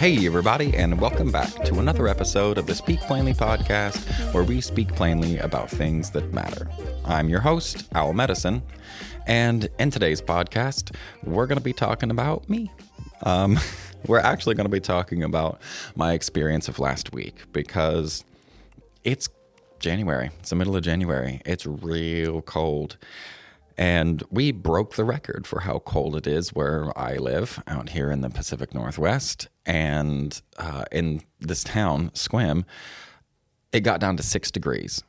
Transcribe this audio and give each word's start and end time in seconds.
Hey, 0.00 0.24
everybody, 0.24 0.74
and 0.74 0.98
welcome 0.98 1.30
back 1.30 1.52
to 1.66 1.78
another 1.78 2.08
episode 2.08 2.56
of 2.56 2.66
the 2.66 2.74
Speak 2.74 3.00
Plainly 3.00 3.34
podcast, 3.34 3.98
where 4.32 4.42
we 4.42 4.62
speak 4.62 4.88
plainly 4.94 5.36
about 5.36 5.68
things 5.68 6.10
that 6.12 6.32
matter. 6.32 6.70
I'm 7.04 7.28
your 7.28 7.40
host, 7.40 7.86
Owl 7.94 8.14
Medicine, 8.14 8.62
and 9.26 9.68
in 9.78 9.90
today's 9.90 10.22
podcast, 10.22 10.96
we're 11.22 11.46
going 11.46 11.58
to 11.58 11.62
be 11.62 11.74
talking 11.74 12.10
about 12.10 12.48
me. 12.48 12.72
Um, 13.24 13.58
we're 14.06 14.20
actually 14.20 14.54
going 14.54 14.64
to 14.64 14.70
be 14.70 14.80
talking 14.80 15.22
about 15.22 15.60
my 15.94 16.14
experience 16.14 16.66
of 16.66 16.78
last 16.78 17.12
week 17.12 17.34
because 17.52 18.24
it's 19.04 19.28
January. 19.80 20.30
It's 20.38 20.48
the 20.48 20.56
middle 20.56 20.76
of 20.76 20.82
January. 20.82 21.42
It's 21.44 21.66
real 21.66 22.40
cold. 22.40 22.96
And 23.76 24.22
we 24.30 24.52
broke 24.52 24.96
the 24.96 25.04
record 25.04 25.46
for 25.46 25.60
how 25.60 25.78
cold 25.80 26.16
it 26.16 26.26
is 26.26 26.50
where 26.50 26.96
I 26.98 27.16
live 27.16 27.62
out 27.66 27.90
here 27.90 28.10
in 28.10 28.20
the 28.20 28.30
Pacific 28.30 28.74
Northwest. 28.74 29.48
And 29.64 30.40
uh, 30.58 30.84
in 30.92 31.22
this 31.40 31.64
town, 31.64 32.10
Sequim, 32.10 32.64
it 33.72 33.80
got 33.80 34.00
down 34.00 34.16
to 34.16 34.22
six 34.22 34.50
degrees. 34.50 35.02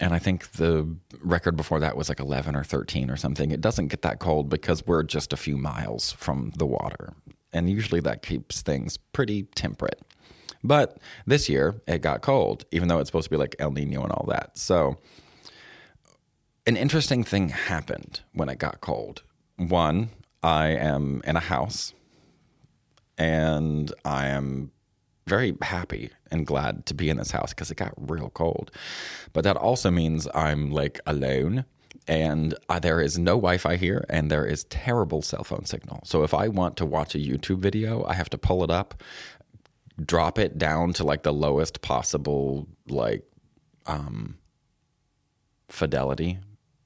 And 0.00 0.12
I 0.12 0.18
think 0.18 0.52
the 0.52 0.96
record 1.20 1.56
before 1.56 1.80
that 1.80 1.96
was 1.96 2.08
like 2.08 2.20
11 2.20 2.56
or 2.56 2.64
13 2.64 3.10
or 3.10 3.16
something. 3.16 3.50
It 3.50 3.60
doesn't 3.60 3.88
get 3.88 4.02
that 4.02 4.18
cold 4.18 4.48
because 4.48 4.84
we're 4.86 5.04
just 5.04 5.32
a 5.32 5.36
few 5.36 5.56
miles 5.56 6.12
from 6.12 6.52
the 6.56 6.66
water. 6.66 7.14
And 7.52 7.70
usually 7.70 8.00
that 8.00 8.22
keeps 8.22 8.62
things 8.62 8.96
pretty 8.96 9.44
temperate. 9.54 10.00
But 10.64 10.98
this 11.26 11.48
year 11.48 11.80
it 11.86 12.00
got 12.00 12.22
cold, 12.22 12.64
even 12.72 12.88
though 12.88 12.98
it's 12.98 13.08
supposed 13.08 13.24
to 13.24 13.30
be 13.30 13.36
like 13.36 13.54
El 13.58 13.70
Nino 13.70 14.02
and 14.02 14.10
all 14.10 14.26
that. 14.28 14.58
So 14.58 14.96
an 16.66 16.76
interesting 16.76 17.24
thing 17.24 17.50
happened 17.50 18.20
when 18.32 18.48
it 18.48 18.58
got 18.58 18.80
cold. 18.80 19.22
One, 19.56 20.10
I 20.42 20.68
am 20.68 21.22
in 21.24 21.36
a 21.36 21.40
house 21.40 21.94
and 23.18 23.92
I 24.04 24.26
am 24.26 24.70
very 25.26 25.56
happy 25.62 26.10
and 26.30 26.46
glad 26.46 26.86
to 26.86 26.94
be 26.94 27.08
in 27.08 27.16
this 27.16 27.30
house 27.30 27.50
because 27.50 27.70
it 27.70 27.76
got 27.76 27.94
real 27.96 28.30
cold. 28.30 28.70
But 29.32 29.44
that 29.44 29.56
also 29.56 29.90
means 29.90 30.26
I'm 30.34 30.70
like 30.70 31.00
alone 31.06 31.64
and 32.06 32.54
uh, 32.68 32.78
there 32.78 33.00
is 33.00 33.18
no 33.18 33.36
Wi-Fi 33.36 33.76
here, 33.76 34.04
and 34.10 34.30
there 34.30 34.44
is 34.44 34.64
terrible 34.64 35.22
cell 35.22 35.42
phone 35.42 35.64
signal. 35.64 36.00
So 36.04 36.22
if 36.22 36.34
I 36.34 36.48
want 36.48 36.76
to 36.76 36.84
watch 36.84 37.14
a 37.14 37.18
YouTube 37.18 37.60
video, 37.60 38.04
I 38.04 38.12
have 38.12 38.28
to 38.30 38.36
pull 38.36 38.62
it 38.62 38.70
up, 38.70 39.02
drop 40.04 40.38
it 40.38 40.58
down 40.58 40.92
to 40.94 41.04
like 41.04 41.22
the 41.22 41.32
lowest 41.32 41.80
possible 41.80 42.68
like 42.88 43.22
um, 43.86 44.36
fidelity 45.70 46.40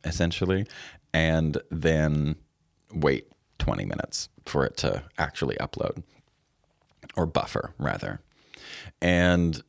essentially, 0.04 0.66
and 1.12 1.58
then 1.70 2.36
wait 2.92 3.28
20 3.58 3.84
minutes 3.84 4.28
for 4.44 4.64
it 4.64 4.76
to 4.78 5.02
actually 5.18 5.56
upload 5.56 6.02
or 7.16 7.26
buffer 7.26 7.74
rather. 7.78 8.20
And 9.00 9.62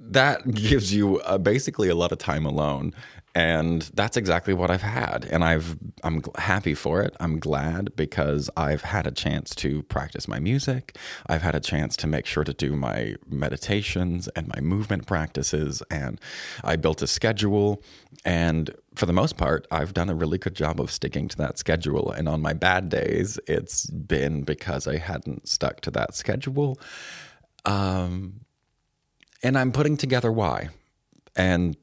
that 0.00 0.50
gives 0.54 0.94
you 0.94 1.20
uh, 1.20 1.38
basically 1.38 1.88
a 1.88 1.94
lot 1.94 2.12
of 2.12 2.18
time 2.18 2.46
alone 2.46 2.92
and 3.34 3.82
that's 3.94 4.16
exactly 4.16 4.52
what 4.54 4.70
I've 4.70 4.82
had 4.82 5.24
and 5.30 5.44
I've 5.44 5.76
I'm 6.02 6.22
happy 6.36 6.74
for 6.74 7.00
it. 7.02 7.14
I'm 7.20 7.38
glad 7.38 7.94
because 7.94 8.50
I've 8.56 8.82
had 8.82 9.06
a 9.06 9.12
chance 9.12 9.54
to 9.56 9.82
practice 9.84 10.26
my 10.26 10.40
music. 10.40 10.96
I've 11.28 11.42
had 11.42 11.54
a 11.54 11.60
chance 11.60 11.96
to 11.98 12.06
make 12.06 12.26
sure 12.26 12.42
to 12.42 12.52
do 12.52 12.74
my 12.74 13.14
meditations 13.28 14.26
and 14.28 14.48
my 14.48 14.60
movement 14.60 15.06
practices 15.06 15.82
and 15.90 16.20
I 16.64 16.76
built 16.76 17.02
a 17.02 17.06
schedule 17.06 17.82
and 18.24 18.74
for 18.96 19.06
the 19.06 19.12
most 19.12 19.36
part 19.36 19.66
I've 19.70 19.94
done 19.94 20.10
a 20.10 20.14
really 20.14 20.38
good 20.38 20.56
job 20.56 20.80
of 20.80 20.90
sticking 20.90 21.28
to 21.28 21.36
that 21.36 21.56
schedule 21.56 22.10
and 22.10 22.28
on 22.28 22.42
my 22.42 22.52
bad 22.52 22.88
days 22.88 23.38
it's 23.46 23.86
been 23.86 24.42
because 24.42 24.88
I 24.88 24.96
hadn't 24.96 25.48
stuck 25.48 25.82
to 25.82 25.90
that 25.92 26.16
schedule. 26.16 26.80
Um 27.64 28.40
and 29.42 29.58
I'm 29.58 29.72
putting 29.72 29.96
together 29.96 30.30
why. 30.32 30.68
And 31.36 31.76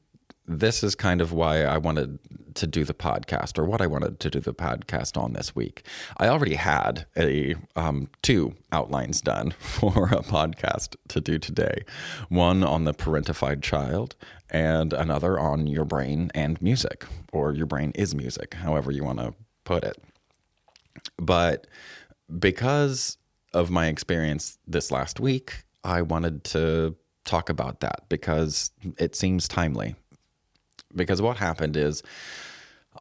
this 0.46 0.82
is 0.82 0.94
kind 0.94 1.20
of 1.20 1.32
why 1.32 1.62
I 1.62 1.78
wanted 1.78 2.18
to 2.54 2.66
do 2.66 2.84
the 2.84 2.94
podcast, 2.94 3.58
or 3.58 3.64
what 3.64 3.80
I 3.80 3.86
wanted 3.86 4.18
to 4.20 4.30
do 4.30 4.40
the 4.40 4.54
podcast 4.54 5.20
on 5.20 5.32
this 5.32 5.54
week. 5.54 5.84
I 6.16 6.28
already 6.28 6.54
had 6.54 7.06
a 7.16 7.54
um, 7.76 8.08
two 8.22 8.54
outlines 8.72 9.20
done 9.20 9.50
for 9.58 10.06
a 10.06 10.22
podcast 10.22 10.96
to 11.08 11.20
do 11.20 11.38
today. 11.38 11.84
One 12.28 12.64
on 12.64 12.84
the 12.84 12.94
parentified 12.94 13.62
child, 13.62 14.16
and 14.50 14.92
another 14.92 15.38
on 15.38 15.66
your 15.66 15.84
brain 15.84 16.30
and 16.34 16.60
music, 16.60 17.04
or 17.32 17.52
your 17.52 17.66
brain 17.66 17.92
is 17.94 18.14
music, 18.14 18.54
however 18.54 18.90
you 18.90 19.04
want 19.04 19.18
to 19.18 19.34
put 19.64 19.84
it. 19.84 20.02
But 21.16 21.66
because 22.38 23.18
of 23.54 23.70
my 23.70 23.86
experience 23.86 24.58
this 24.66 24.90
last 24.90 25.20
week, 25.20 25.64
I 25.84 26.02
wanted 26.02 26.44
to 26.44 26.96
talk 27.28 27.48
about 27.48 27.80
that 27.80 28.08
because 28.08 28.70
it 28.98 29.14
seems 29.14 29.46
timely 29.46 29.94
because 30.94 31.20
what 31.20 31.36
happened 31.36 31.76
is 31.76 32.02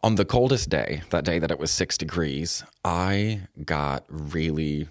on 0.03 0.15
the 0.15 0.25
coldest 0.25 0.69
day, 0.69 1.01
that 1.09 1.23
day 1.23 1.39
that 1.39 1.51
it 1.51 1.59
was 1.59 1.71
six 1.71 1.97
degrees, 1.97 2.63
I 2.83 3.47
got 3.65 4.05
really 4.09 4.89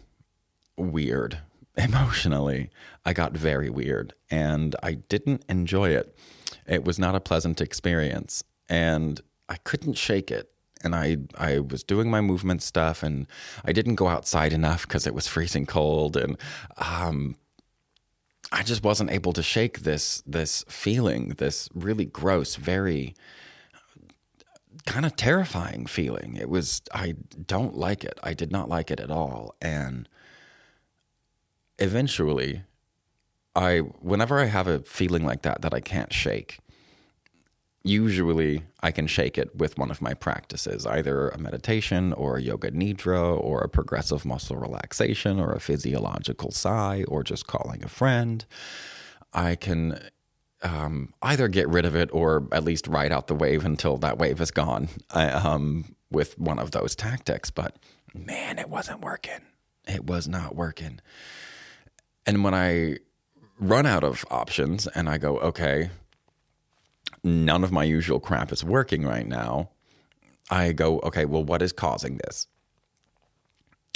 weird 0.76 1.38
emotionally. 1.76 2.70
I 3.04 3.12
got 3.12 3.32
very 3.32 3.70
weird 3.70 4.14
and 4.30 4.74
I 4.82 4.94
didn't 4.94 5.44
enjoy 5.48 5.90
it. 5.90 6.16
It 6.66 6.84
was 6.84 6.98
not 6.98 7.14
a 7.14 7.20
pleasant 7.20 7.60
experience 7.60 8.42
and 8.68 9.20
I 9.48 9.56
couldn't 9.56 9.94
shake 9.94 10.30
it. 10.30 10.50
And 10.84 10.94
I, 10.94 11.16
I 11.36 11.60
was 11.60 11.82
doing 11.82 12.10
my 12.10 12.20
movement 12.20 12.62
stuff 12.62 13.02
and 13.02 13.26
I 13.64 13.72
didn't 13.72 13.94
go 13.94 14.08
outside 14.08 14.52
enough 14.52 14.86
because 14.86 15.06
it 15.06 15.14
was 15.14 15.26
freezing 15.26 15.66
cold. 15.66 16.16
And 16.16 16.36
um, 16.78 17.36
I 18.52 18.62
just 18.62 18.84
wasn't 18.84 19.10
able 19.10 19.32
to 19.32 19.42
shake 19.42 19.80
this 19.80 20.22
this 20.26 20.64
feeling, 20.68 21.30
this 21.38 21.68
really 21.74 22.04
gross, 22.04 22.56
very 22.56 23.14
kind 24.86 25.04
of 25.04 25.16
terrifying 25.16 25.86
feeling. 25.86 26.36
It 26.36 26.48
was 26.48 26.82
I 26.94 27.14
don't 27.46 27.76
like 27.76 28.04
it. 28.04 28.18
I 28.22 28.34
did 28.34 28.52
not 28.52 28.68
like 28.68 28.90
it 28.90 29.00
at 29.00 29.10
all. 29.10 29.54
And 29.60 30.08
eventually 31.78 32.62
I 33.54 33.78
whenever 33.78 34.38
I 34.38 34.46
have 34.46 34.68
a 34.68 34.80
feeling 34.80 35.24
like 35.24 35.42
that 35.42 35.62
that 35.62 35.74
I 35.74 35.80
can't 35.80 36.12
shake, 36.12 36.60
usually 37.86 38.62
I 38.82 38.90
can 38.90 39.06
shake 39.06 39.38
it 39.38 39.54
with 39.54 39.78
one 39.78 39.90
of 39.90 40.02
my 40.02 40.14
practices, 40.14 40.86
either 40.86 41.28
a 41.28 41.38
meditation 41.38 42.12
or 42.12 42.36
a 42.36 42.42
yoga 42.42 42.70
nidra 42.70 43.38
or 43.38 43.60
a 43.60 43.68
progressive 43.68 44.24
muscle 44.24 44.56
relaxation 44.56 45.38
or 45.38 45.52
a 45.52 45.60
physiological 45.60 46.50
sigh 46.50 47.04
or 47.08 47.22
just 47.22 47.46
calling 47.46 47.84
a 47.84 47.88
friend. 47.88 48.44
I 49.32 49.54
can 49.54 50.00
um, 50.62 51.12
either 51.22 51.48
get 51.48 51.68
rid 51.68 51.84
of 51.84 51.94
it 51.94 52.10
or 52.12 52.48
at 52.52 52.64
least 52.64 52.88
ride 52.88 53.12
out 53.12 53.28
the 53.28 53.34
wave 53.34 53.64
until 53.64 53.96
that 53.98 54.18
wave 54.18 54.40
is 54.40 54.50
gone 54.50 54.88
I, 55.10 55.28
um, 55.28 55.94
with 56.10 56.38
one 56.38 56.58
of 56.58 56.72
those 56.72 56.96
tactics. 56.96 57.50
But 57.50 57.76
man, 58.14 58.58
it 58.58 58.68
wasn't 58.68 59.00
working. 59.00 59.40
It 59.86 60.04
was 60.04 60.26
not 60.26 60.56
working. 60.56 61.00
And 62.26 62.42
when 62.42 62.54
I 62.54 62.96
run 63.58 63.86
out 63.86 64.02
of 64.02 64.24
options 64.30 64.86
and 64.88 65.08
I 65.08 65.18
go, 65.18 65.38
okay, 65.38 65.90
none 67.26 67.64
of 67.64 67.72
my 67.72 67.84
usual 67.84 68.20
crap 68.20 68.52
is 68.52 68.64
working 68.64 69.04
right 69.04 69.26
now, 69.26 69.70
I 70.50 70.72
go, 70.72 71.00
okay, 71.00 71.24
well, 71.24 71.44
what 71.44 71.60
is 71.60 71.72
causing 71.72 72.18
this? 72.18 72.46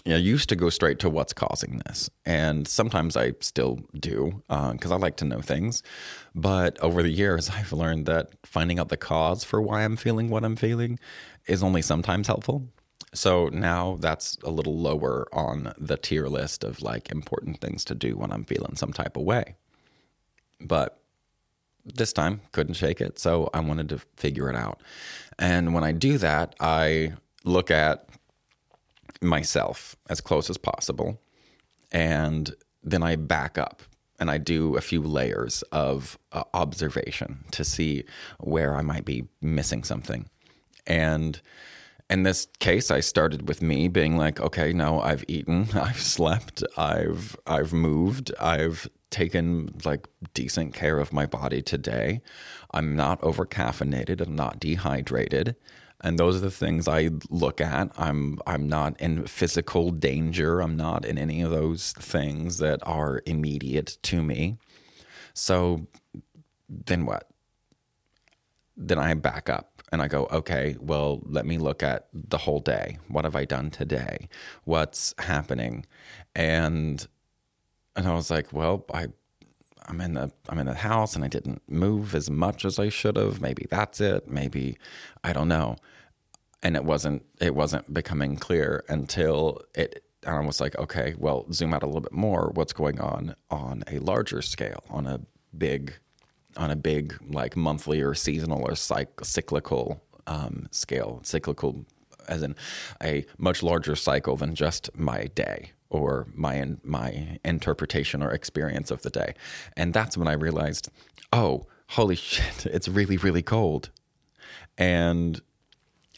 I 0.06 0.16
used 0.16 0.48
to 0.48 0.56
go 0.56 0.70
straight 0.70 0.98
to 1.00 1.10
what's 1.10 1.32
causing 1.32 1.82
this. 1.86 2.08
And 2.24 2.66
sometimes 2.66 3.16
I 3.16 3.32
still 3.40 3.80
do 3.94 4.42
because 4.48 4.90
uh, 4.90 4.94
I 4.94 4.98
like 4.98 5.16
to 5.16 5.24
know 5.24 5.40
things. 5.40 5.82
But 6.34 6.78
over 6.80 7.02
the 7.02 7.10
years, 7.10 7.50
I've 7.54 7.72
learned 7.72 8.06
that 8.06 8.30
finding 8.44 8.78
out 8.78 8.88
the 8.88 8.96
cause 8.96 9.44
for 9.44 9.60
why 9.60 9.84
I'm 9.84 9.96
feeling 9.96 10.30
what 10.30 10.44
I'm 10.44 10.56
feeling 10.56 10.98
is 11.46 11.62
only 11.62 11.82
sometimes 11.82 12.26
helpful. 12.26 12.68
So 13.12 13.48
now 13.48 13.96
that's 14.00 14.38
a 14.44 14.50
little 14.50 14.78
lower 14.78 15.26
on 15.32 15.72
the 15.76 15.96
tier 15.96 16.28
list 16.28 16.62
of 16.62 16.80
like 16.80 17.10
important 17.10 17.60
things 17.60 17.84
to 17.86 17.94
do 17.94 18.16
when 18.16 18.30
I'm 18.30 18.44
feeling 18.44 18.76
some 18.76 18.92
type 18.92 19.16
of 19.16 19.24
way. 19.24 19.56
But 20.60 20.99
this 21.84 22.12
time 22.12 22.40
couldn't 22.52 22.74
shake 22.74 23.00
it 23.00 23.18
so 23.18 23.50
i 23.54 23.60
wanted 23.60 23.88
to 23.88 23.98
figure 24.16 24.50
it 24.50 24.56
out. 24.56 24.80
And 25.38 25.74
when 25.74 25.84
i 25.84 25.92
do 25.92 26.18
that 26.18 26.54
i 26.60 27.14
look 27.44 27.70
at 27.70 28.06
myself 29.22 29.96
as 30.08 30.20
close 30.20 30.50
as 30.50 30.58
possible 30.58 31.20
and 31.92 32.54
then 32.82 33.02
i 33.02 33.16
back 33.16 33.58
up 33.58 33.82
and 34.18 34.30
i 34.30 34.38
do 34.38 34.76
a 34.76 34.80
few 34.80 35.02
layers 35.02 35.62
of 35.72 36.18
uh, 36.32 36.44
observation 36.54 37.44
to 37.50 37.64
see 37.64 38.04
where 38.38 38.76
i 38.76 38.82
might 38.82 39.04
be 39.04 39.24
missing 39.40 39.84
something. 39.84 40.28
And 40.86 41.40
in 42.10 42.24
this 42.24 42.48
case 42.58 42.90
i 42.90 43.00
started 43.00 43.48
with 43.48 43.62
me 43.62 43.86
being 43.88 44.16
like 44.16 44.40
okay 44.40 44.72
no 44.72 45.00
i've 45.00 45.24
eaten 45.28 45.68
i've 45.74 46.00
slept 46.00 46.62
i've 46.76 47.36
i've 47.46 47.72
moved 47.72 48.32
i've 48.40 48.88
taken 49.10 49.74
like 49.84 50.08
decent 50.34 50.74
care 50.74 50.98
of 50.98 51.12
my 51.12 51.26
body 51.26 51.62
today. 51.62 52.20
I'm 52.72 52.96
not 52.96 53.22
over 53.22 53.46
caffeinated. 53.46 54.20
I'm 54.20 54.36
not 54.36 54.60
dehydrated. 54.60 55.56
and 56.02 56.18
those 56.18 56.36
are 56.36 56.40
the 56.40 56.50
things 56.50 56.88
I 56.88 57.10
look 57.28 57.60
at. 57.60 57.90
I'm 57.98 58.38
I'm 58.46 58.68
not 58.68 58.98
in 59.00 59.26
physical 59.26 59.90
danger. 59.90 60.60
I'm 60.60 60.76
not 60.76 61.04
in 61.04 61.18
any 61.18 61.42
of 61.42 61.50
those 61.50 61.92
things 61.92 62.58
that 62.58 62.80
are 62.86 63.22
immediate 63.26 63.98
to 64.04 64.22
me. 64.22 64.56
So 65.34 65.86
then 66.68 67.06
what? 67.06 67.28
Then 68.76 68.98
I 68.98 69.12
back 69.14 69.48
up 69.50 69.82
and 69.92 70.00
I 70.00 70.08
go, 70.08 70.26
okay, 70.30 70.76
well, 70.80 71.20
let 71.26 71.44
me 71.46 71.58
look 71.58 71.82
at 71.82 72.08
the 72.14 72.38
whole 72.38 72.60
day. 72.60 72.98
What 73.08 73.24
have 73.24 73.36
I 73.36 73.44
done 73.44 73.70
today? 73.70 74.28
What's 74.64 75.14
happening? 75.18 75.84
And 76.34 77.06
and 77.96 78.06
I 78.06 78.14
was 78.14 78.30
like, 78.30 78.52
well, 78.52 78.84
I 78.92 79.08
I'm 79.86 80.00
in 80.00 80.14
the 80.14 80.30
I'm 80.48 80.58
in 80.58 80.66
the 80.66 80.74
house 80.74 81.16
and 81.16 81.24
I 81.24 81.28
didn't 81.28 81.62
move 81.68 82.14
as 82.14 82.30
much 82.30 82.64
as 82.64 82.78
I 82.78 82.88
should 82.88 83.16
have. 83.16 83.40
Maybe 83.40 83.66
that's 83.68 84.00
it. 84.00 84.28
Maybe 84.28 84.78
I 85.24 85.32
don't 85.32 85.48
know. 85.48 85.76
And 86.62 86.76
it 86.76 86.84
wasn't 86.84 87.24
it 87.40 87.54
wasn't 87.54 87.92
becoming 87.92 88.36
clear 88.36 88.84
until 88.88 89.60
it 89.74 90.04
and 90.22 90.36
I 90.36 90.40
was 90.40 90.60
like, 90.60 90.76
okay, 90.78 91.14
well, 91.18 91.46
zoom 91.50 91.72
out 91.72 91.82
a 91.82 91.86
little 91.86 92.02
bit 92.02 92.12
more. 92.12 92.50
What's 92.54 92.74
going 92.74 93.00
on 93.00 93.34
on 93.50 93.82
a 93.90 93.98
larger 94.00 94.42
scale, 94.42 94.84
on 94.90 95.06
a 95.06 95.20
big, 95.56 95.94
on 96.58 96.70
a 96.70 96.76
big 96.76 97.16
like 97.26 97.56
monthly 97.56 98.02
or 98.02 98.14
seasonal 98.14 98.60
or 98.60 98.72
cyc- 98.72 99.24
cyclical 99.24 100.02
um, 100.26 100.68
scale, 100.72 101.20
cyclical 101.24 101.86
as 102.28 102.42
in 102.42 102.54
a 103.02 103.24
much 103.38 103.62
larger 103.62 103.96
cycle 103.96 104.36
than 104.36 104.54
just 104.54 104.90
my 104.96 105.24
day 105.34 105.72
or 105.90 106.28
my 106.34 106.76
my 106.82 107.38
interpretation 107.44 108.22
or 108.22 108.30
experience 108.30 108.90
of 108.90 109.02
the 109.02 109.10
day. 109.10 109.34
And 109.76 109.92
that's 109.92 110.16
when 110.16 110.28
I 110.28 110.32
realized, 110.32 110.88
oh, 111.32 111.66
holy 111.90 112.16
shit, 112.30 112.66
it's 112.66 112.88
really 112.88 113.16
really 113.16 113.42
cold. 113.42 113.90
And 114.78 115.40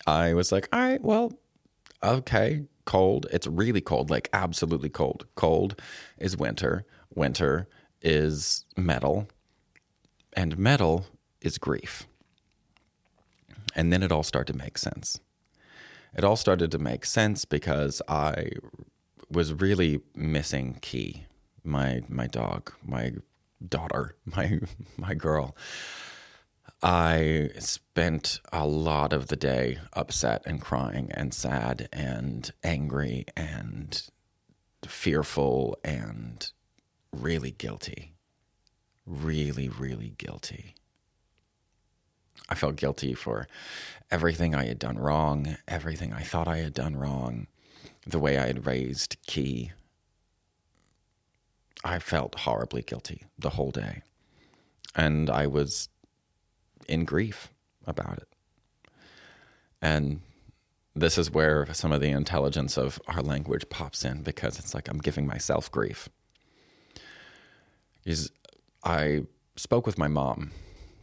I 0.06 0.34
was 0.34 0.52
like, 0.52 0.68
all 0.72 0.80
right, 0.80 1.02
well, 1.02 1.32
okay, 2.02 2.64
cold. 2.84 3.26
It's 3.32 3.46
really 3.46 3.80
cold, 3.80 4.10
like 4.10 4.28
absolutely 4.32 4.88
cold. 4.90 5.26
Cold 5.34 5.80
is 6.18 6.36
winter. 6.36 6.84
Winter 7.14 7.68
is 8.00 8.64
metal. 8.76 9.28
And 10.34 10.58
metal 10.58 11.06
is 11.40 11.58
grief. 11.58 12.06
And 13.74 13.92
then 13.92 14.02
it 14.02 14.12
all 14.12 14.22
started 14.22 14.52
to 14.52 14.58
make 14.58 14.78
sense. 14.78 15.20
It 16.14 16.24
all 16.24 16.36
started 16.36 16.70
to 16.72 16.78
make 16.78 17.06
sense 17.06 17.44
because 17.44 18.02
I 18.06 18.50
was 19.32 19.52
really 19.52 20.00
missing 20.14 20.78
Key, 20.80 21.26
my 21.64 22.02
my 22.08 22.26
dog, 22.26 22.72
my 22.84 23.12
daughter, 23.66 24.16
my 24.24 24.60
my 24.96 25.14
girl. 25.14 25.56
I 26.84 27.50
spent 27.60 28.40
a 28.52 28.66
lot 28.66 29.12
of 29.12 29.28
the 29.28 29.36
day 29.36 29.78
upset 29.92 30.42
and 30.44 30.60
crying 30.60 31.12
and 31.12 31.32
sad 31.32 31.88
and 31.92 32.50
angry 32.64 33.24
and 33.36 34.02
fearful 34.84 35.78
and 35.84 36.50
really 37.12 37.52
guilty. 37.52 38.14
Really, 39.06 39.68
really 39.68 40.14
guilty. 40.18 40.74
I 42.48 42.56
felt 42.56 42.76
guilty 42.76 43.14
for 43.14 43.46
everything 44.10 44.54
I 44.54 44.66
had 44.66 44.80
done 44.80 44.98
wrong, 44.98 45.56
everything 45.68 46.12
I 46.12 46.22
thought 46.22 46.48
I 46.48 46.58
had 46.58 46.74
done 46.74 46.96
wrong, 46.96 47.46
the 48.06 48.18
way 48.18 48.38
I 48.38 48.46
had 48.46 48.66
raised 48.66 49.16
Key. 49.26 49.72
I 51.84 51.98
felt 51.98 52.40
horribly 52.40 52.82
guilty 52.82 53.24
the 53.38 53.50
whole 53.50 53.70
day. 53.70 54.02
And 54.94 55.30
I 55.30 55.46
was 55.46 55.88
in 56.88 57.04
grief 57.04 57.48
about 57.86 58.18
it. 58.18 58.28
And 59.80 60.20
this 60.94 61.16
is 61.16 61.30
where 61.30 61.66
some 61.72 61.92
of 61.92 62.00
the 62.00 62.10
intelligence 62.10 62.76
of 62.76 63.00
our 63.08 63.22
language 63.22 63.68
pops 63.68 64.04
in 64.04 64.22
because 64.22 64.58
it's 64.58 64.74
like 64.74 64.88
I'm 64.88 64.98
giving 64.98 65.26
myself 65.26 65.70
grief. 65.70 66.08
Is 68.04 68.30
I 68.84 69.22
spoke 69.56 69.86
with 69.86 69.98
my 69.98 70.08
mom, 70.08 70.50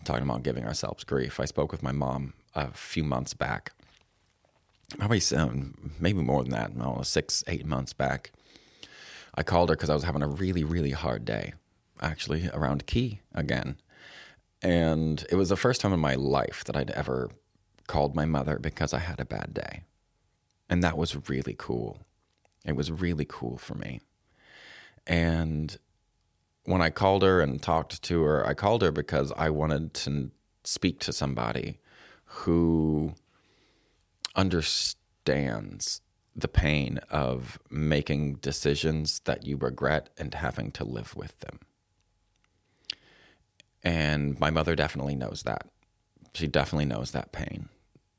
talking 0.04 0.24
about 0.24 0.44
giving 0.44 0.66
ourselves 0.66 1.04
grief. 1.04 1.40
I 1.40 1.46
spoke 1.46 1.72
with 1.72 1.84
my 1.84 1.92
mom 1.92 2.34
a 2.56 2.72
few 2.72 3.04
months 3.04 3.34
back, 3.34 3.74
probably 4.98 5.22
um, 5.36 5.94
maybe 6.00 6.22
more 6.22 6.44
than 6.44 6.52
that, 6.52 6.76
know, 6.76 7.02
six, 7.04 7.44
eight 7.48 7.66
months 7.66 7.94
back. 7.94 8.32
I 9.36 9.44
called 9.44 9.70
her 9.70 9.76
because 9.76 9.90
I 9.90 9.94
was 9.94 10.04
having 10.04 10.24
a 10.24 10.28
really, 10.28 10.64
really 10.64 10.92
hard 10.92 11.26
day, 11.26 11.54
actually, 12.02 12.50
around 12.54 12.88
Key 12.88 13.22
again. 13.34 13.78
And 14.62 15.26
it 15.30 15.36
was 15.36 15.50
the 15.50 15.56
first 15.56 15.82
time 15.82 15.94
in 15.94 16.00
my 16.00 16.16
life 16.16 16.64
that 16.66 16.76
I'd 16.76 16.92
ever 16.92 17.30
called 17.88 18.16
my 18.16 18.26
mother 18.26 18.60
because 18.60 18.94
I 18.94 19.00
had 19.00 19.20
a 19.20 19.26
bad 19.26 19.54
day. 19.54 19.84
And 20.70 20.84
that 20.84 20.98
was 20.98 21.30
really 21.30 21.56
cool. 21.58 22.00
It 22.66 22.76
was 22.76 22.92
really 22.92 23.26
cool 23.28 23.58
for 23.58 23.76
me. 23.76 24.02
And 25.08 25.78
when 26.66 26.82
I 26.82 26.90
called 26.90 27.24
her 27.24 27.42
and 27.42 27.62
talked 27.62 28.02
to 28.04 28.22
her, 28.24 28.46
I 28.46 28.54
called 28.54 28.82
her 28.82 28.92
because 28.92 29.32
I 29.38 29.50
wanted 29.50 29.94
to 29.96 30.32
speak 30.64 31.00
to 31.00 31.14
somebody 31.14 31.80
who 32.26 33.16
understands 34.36 36.02
the 36.36 36.48
pain 36.48 37.00
of 37.10 37.60
making 37.70 38.36
decisions 38.36 39.20
that 39.22 39.46
you 39.46 39.58
regret 39.58 40.10
and 40.18 40.34
having 40.34 40.72
to 40.72 40.84
live 40.84 41.16
with 41.16 41.40
them. 41.40 41.60
And 43.84 44.40
my 44.40 44.50
mother 44.50 44.76
definitely 44.76 45.16
knows 45.16 45.44
that. 45.44 45.68
She 46.34 46.48
definitely 46.48 46.86
knows 46.86 47.12
that 47.12 47.32
pain. 47.32 47.70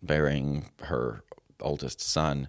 Burying 0.03 0.71
her 0.83 1.23
oldest 1.61 2.01
son 2.01 2.49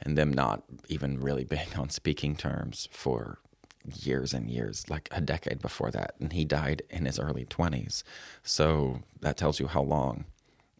and 0.00 0.16
them 0.16 0.32
not 0.32 0.62
even 0.88 1.20
really 1.20 1.44
being 1.44 1.74
on 1.76 1.90
speaking 1.90 2.36
terms 2.36 2.88
for 2.90 3.38
years 3.84 4.32
and 4.34 4.50
years, 4.50 4.88
like 4.88 5.08
a 5.12 5.20
decade 5.20 5.60
before 5.60 5.90
that. 5.90 6.14
And 6.20 6.32
he 6.32 6.44
died 6.44 6.82
in 6.90 7.04
his 7.04 7.18
early 7.18 7.44
20s. 7.44 8.02
So 8.42 9.00
that 9.20 9.36
tells 9.36 9.60
you 9.60 9.66
how 9.66 9.82
long 9.82 10.24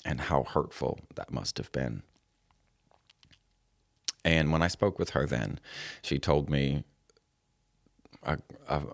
and 0.08 0.22
how 0.22 0.42
hurtful 0.42 0.98
that 1.16 1.30
must 1.30 1.58
have 1.58 1.70
been. 1.70 2.02
And 4.24 4.50
when 4.50 4.62
I 4.62 4.68
spoke 4.68 4.98
with 4.98 5.10
her 5.10 5.26
then, 5.26 5.60
she 6.00 6.18
told 6.18 6.48
me 6.48 6.82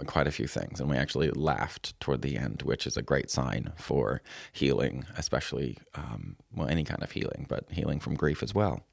quite 0.06 0.26
a 0.26 0.32
few 0.32 0.46
things, 0.46 0.80
and 0.80 0.90
we 0.90 0.96
actually 0.96 1.30
laughed 1.30 1.98
toward 2.00 2.22
the 2.22 2.36
end, 2.36 2.62
which 2.62 2.86
is 2.86 2.96
a 2.96 3.02
great 3.02 3.30
sign 3.30 3.72
for 3.76 4.22
healing, 4.52 5.06
especially 5.16 5.78
um, 5.94 6.36
well, 6.54 6.68
any 6.68 6.84
kind 6.84 7.02
of 7.02 7.12
healing, 7.12 7.46
but 7.48 7.64
healing 7.70 8.00
from 8.00 8.14
grief 8.14 8.42
as 8.42 8.54
well. 8.54 8.84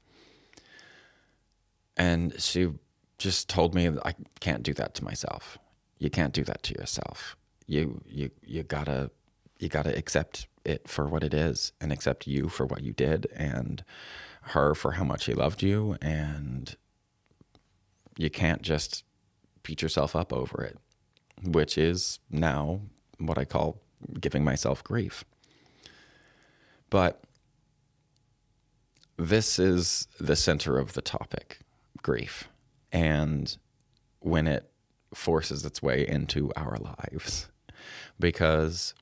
And 1.96 2.40
she 2.40 2.70
just 3.18 3.48
told 3.48 3.74
me 3.74 3.90
I 4.04 4.14
can't 4.40 4.62
do 4.62 4.72
that 4.74 4.94
to 4.94 5.04
myself. 5.04 5.58
You 5.98 6.08
can't 6.08 6.32
do 6.32 6.44
that 6.44 6.62
to 6.64 6.74
yourself. 6.74 7.36
You 7.66 8.00
you 8.06 8.30
you 8.42 8.62
gotta 8.62 9.10
you 9.62 9.68
gotta 9.68 9.96
accept 9.96 10.48
it 10.64 10.88
for 10.88 11.06
what 11.06 11.22
it 11.22 11.32
is, 11.32 11.72
and 11.80 11.92
accept 11.92 12.26
you 12.26 12.48
for 12.48 12.66
what 12.66 12.82
you 12.82 12.92
did, 12.92 13.26
and 13.34 13.84
her 14.42 14.74
for 14.74 14.92
how 14.92 15.04
much 15.04 15.22
she 15.22 15.34
loved 15.34 15.62
you, 15.62 15.96
and 16.02 16.76
you 18.18 18.28
can't 18.28 18.62
just 18.62 19.04
beat 19.62 19.80
yourself 19.80 20.16
up 20.16 20.32
over 20.32 20.62
it, 20.62 20.76
which 21.44 21.78
is 21.78 22.18
now 22.30 22.80
what 23.18 23.38
I 23.38 23.44
call 23.44 23.80
giving 24.20 24.44
myself 24.44 24.82
grief. 24.82 25.24
But 26.90 27.22
this 29.16 29.58
is 29.58 30.08
the 30.18 30.36
center 30.36 30.78
of 30.78 30.94
the 30.94 31.02
topic 31.02 31.60
grief. 32.02 32.48
And 32.90 33.56
when 34.20 34.46
it 34.46 34.70
forces 35.14 35.64
its 35.64 35.80
way 35.80 36.06
into 36.06 36.52
our 36.56 36.76
lives, 36.76 37.48
because 38.18 38.94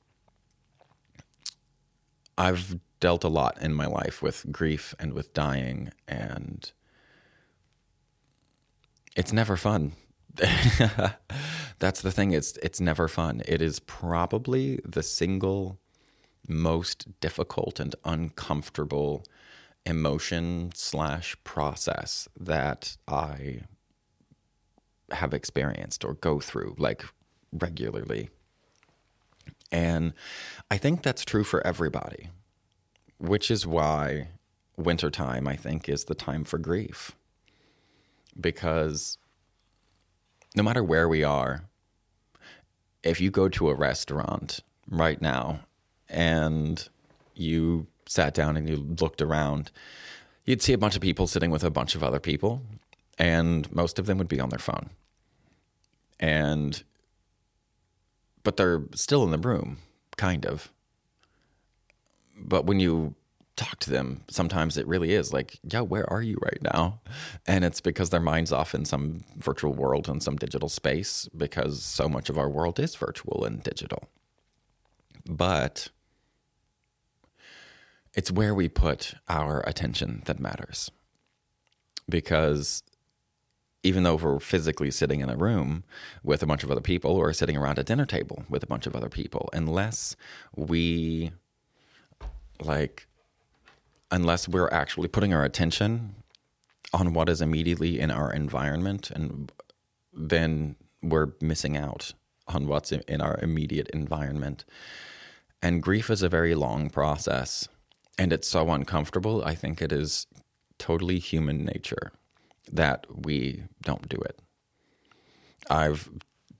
I've 2.41 2.79
dealt 2.99 3.23
a 3.23 3.29
lot 3.29 3.61
in 3.61 3.73
my 3.73 3.85
life 3.85 4.21
with 4.21 4.51
grief 4.51 4.95
and 4.99 5.13
with 5.13 5.33
dying, 5.33 5.91
and 6.07 6.71
it's 9.15 9.33
never 9.33 9.57
fun 9.57 9.93
That's 11.79 12.01
the 12.01 12.11
thing. 12.11 12.31
It's 12.31 12.57
it's 12.57 12.79
never 12.79 13.07
fun. 13.07 13.41
It 13.47 13.61
is 13.61 13.79
probably 13.79 14.79
the 14.85 15.03
single 15.03 15.79
most 16.47 17.19
difficult 17.19 17.79
and 17.79 17.95
uncomfortable 18.05 19.25
emotion 19.85 20.71
slash 20.73 21.35
process 21.43 22.27
that 22.39 22.97
I 23.07 23.61
have 25.11 25.33
experienced 25.33 26.05
or 26.05 26.13
go 26.13 26.39
through 26.39 26.75
like 26.77 27.03
regularly. 27.51 28.29
And 29.71 30.13
I 30.69 30.77
think 30.77 31.01
that's 31.01 31.23
true 31.23 31.43
for 31.43 31.65
everybody, 31.65 32.29
which 33.17 33.49
is 33.49 33.65
why 33.65 34.27
wintertime, 34.77 35.47
I 35.47 35.55
think, 35.55 35.87
is 35.87 36.05
the 36.05 36.15
time 36.15 36.43
for 36.43 36.57
grief. 36.57 37.11
Because 38.39 39.17
no 40.55 40.63
matter 40.63 40.83
where 40.83 41.07
we 41.07 41.23
are, 41.23 41.63
if 43.03 43.19
you 43.21 43.31
go 43.31 43.49
to 43.49 43.69
a 43.69 43.75
restaurant 43.75 44.59
right 44.89 45.21
now 45.21 45.61
and 46.09 46.87
you 47.33 47.87
sat 48.05 48.33
down 48.33 48.57
and 48.57 48.69
you 48.69 48.75
looked 48.99 49.21
around, 49.21 49.71
you'd 50.45 50.61
see 50.61 50.73
a 50.73 50.77
bunch 50.77 50.95
of 50.95 51.01
people 51.01 51.27
sitting 51.27 51.51
with 51.51 51.63
a 51.63 51.69
bunch 51.69 51.95
of 51.95 52.03
other 52.03 52.19
people, 52.19 52.61
and 53.17 53.71
most 53.71 53.99
of 53.99 54.05
them 54.05 54.17
would 54.17 54.27
be 54.27 54.39
on 54.39 54.49
their 54.49 54.59
phone. 54.59 54.89
And, 56.19 56.83
but 58.43 58.57
they're 58.57 58.83
still 58.95 59.23
in 59.23 59.31
the 59.31 59.37
room, 59.37 59.77
kind 60.17 60.45
of. 60.45 60.71
But 62.37 62.65
when 62.65 62.79
you 62.79 63.15
talk 63.55 63.79
to 63.79 63.89
them, 63.89 64.23
sometimes 64.29 64.77
it 64.77 64.87
really 64.87 65.13
is 65.13 65.31
like, 65.31 65.59
yeah, 65.63 65.81
where 65.81 66.09
are 66.11 66.21
you 66.21 66.37
right 66.41 66.61
now? 66.61 66.99
And 67.45 67.63
it's 67.63 67.81
because 67.81 68.09
their 68.09 68.19
mind's 68.19 68.51
off 68.51 68.73
in 68.73 68.85
some 68.85 69.23
virtual 69.37 69.73
world 69.73 70.09
and 70.09 70.23
some 70.23 70.35
digital 70.35 70.69
space 70.69 71.29
because 71.37 71.83
so 71.83 72.09
much 72.09 72.29
of 72.29 72.37
our 72.37 72.49
world 72.49 72.79
is 72.79 72.95
virtual 72.95 73.43
and 73.45 73.61
digital. 73.61 74.09
But 75.29 75.89
it's 78.13 78.31
where 78.31 78.55
we 78.55 78.67
put 78.67 79.13
our 79.29 79.61
attention 79.67 80.23
that 80.25 80.39
matters. 80.39 80.89
Because 82.09 82.83
even 83.83 84.03
though 84.03 84.15
we're 84.15 84.39
physically 84.39 84.91
sitting 84.91 85.21
in 85.21 85.29
a 85.29 85.35
room 85.35 85.83
with 86.23 86.43
a 86.43 86.45
bunch 86.45 86.63
of 86.63 86.71
other 86.71 86.81
people 86.81 87.11
or 87.11 87.33
sitting 87.33 87.57
around 87.57 87.79
a 87.79 87.83
dinner 87.83 88.05
table 88.05 88.43
with 88.49 88.63
a 88.63 88.67
bunch 88.67 88.85
of 88.85 88.95
other 88.95 89.09
people, 89.09 89.49
unless 89.53 90.15
we 90.55 91.31
like, 92.59 93.07
unless 94.11 94.47
we're 94.47 94.69
actually 94.69 95.07
putting 95.07 95.33
our 95.33 95.43
attention 95.43 96.15
on 96.93 97.13
what 97.13 97.29
is 97.29 97.41
immediately 97.41 97.99
in 97.99 98.11
our 98.11 98.31
environment, 98.31 99.09
and 99.11 99.51
then 100.13 100.75
we're 101.01 101.29
missing 101.41 101.75
out 101.75 102.13
on 102.47 102.67
what's 102.67 102.91
in 102.91 103.21
our 103.21 103.39
immediate 103.41 103.89
environment. 103.89 104.65
And 105.61 105.81
grief 105.81 106.09
is 106.09 106.21
a 106.21 106.29
very 106.29 106.53
long 106.53 106.89
process 106.89 107.67
and 108.17 108.33
it's 108.33 108.47
so 108.47 108.69
uncomfortable. 108.69 109.43
I 109.43 109.55
think 109.55 109.81
it 109.81 109.91
is 109.91 110.27
totally 110.77 111.17
human 111.19 111.63
nature 111.63 112.11
that 112.71 113.05
we 113.09 113.63
don't 113.81 114.07
do 114.09 114.17
it. 114.17 114.39
I've 115.69 116.09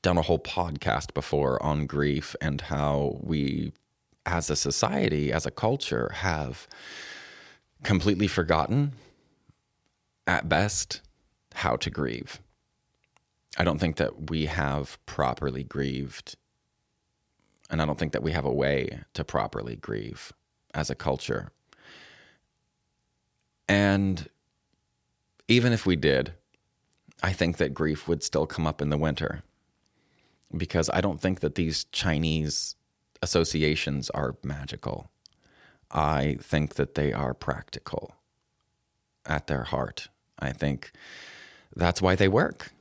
done 0.01 0.18
a 0.18 0.22
whole 0.22 0.39
podcast 0.39 1.13
before 1.13 1.62
on 1.63 1.86
grief 1.86 2.36
and 2.41 2.62
how 2.62 3.20
we, 3.22 3.74
as 4.25 4.50
a 4.50 4.56
society, 4.56 5.32
as 5.32 5.46
a 5.46 5.51
culture, 5.51 6.12
have 6.15 6.68
completely 7.84 8.27
forgotten, 8.27 8.94
at 10.27 10.48
best, 10.48 11.01
how 11.56 11.75
to 11.75 11.89
grieve. 11.89 12.39
I 13.58 13.63
don't 13.63 13.80
think 13.80 13.98
that 13.98 14.30
we 14.30 14.46
have 14.46 15.03
properly 15.06 15.63
grieved 15.63 16.36
and 17.72 17.82
I 17.82 17.86
don't 17.86 17.98
think 17.98 18.12
that 18.12 18.22
we 18.22 18.34
have 18.34 18.44
a 18.44 18.51
way 18.51 19.00
to 19.13 19.24
properly 19.24 19.77
grieve 19.77 20.34
as 20.74 20.89
a 20.89 20.96
culture. 20.96 21.51
And 23.68 24.30
even 25.51 25.74
if 25.74 25.86
we 25.86 25.96
did, 25.96 26.34
I 27.22 27.34
think 27.34 27.58
that 27.58 27.74
grief 27.74 28.08
would 28.08 28.24
still 28.24 28.46
come 28.46 28.65
up 28.65 28.81
in 28.81 28.89
the 28.89 28.98
winter 28.98 29.41
because 30.55 30.89
I 30.93 31.01
don't 31.01 31.22
think 31.22 31.41
that 31.41 31.55
these 31.55 31.86
Chinese 31.86 32.75
associations 33.22 34.10
are 34.12 34.36
magical. 34.43 35.12
I 35.91 36.38
think 36.41 36.75
that 36.75 36.96
they 36.96 37.13
are 37.13 37.34
practical 37.34 38.15
at 39.25 39.48
their 39.48 39.63
heart. 39.63 40.08
I 40.39 40.51
think 40.51 40.91
that's 41.75 42.01
why 42.01 42.15
they 42.15 42.27
work 42.27 42.72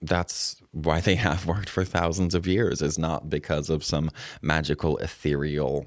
that's 0.00 0.60
why 0.72 1.00
they 1.00 1.14
have 1.28 1.46
worked 1.46 1.68
for 1.68 1.84
thousands 1.84 2.34
of 2.34 2.46
years 2.46 2.82
is 2.82 2.98
not 2.98 3.28
because 3.28 3.70
of 3.70 3.84
some 3.84 4.10
magical 4.40 4.96
ethereal 4.98 5.86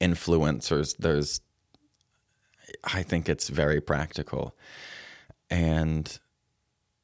influencers 0.00 0.96
there's 0.98 1.40
i 2.84 3.02
think 3.02 3.28
it's 3.28 3.48
very 3.48 3.80
practical 3.80 4.54
and 5.50 6.18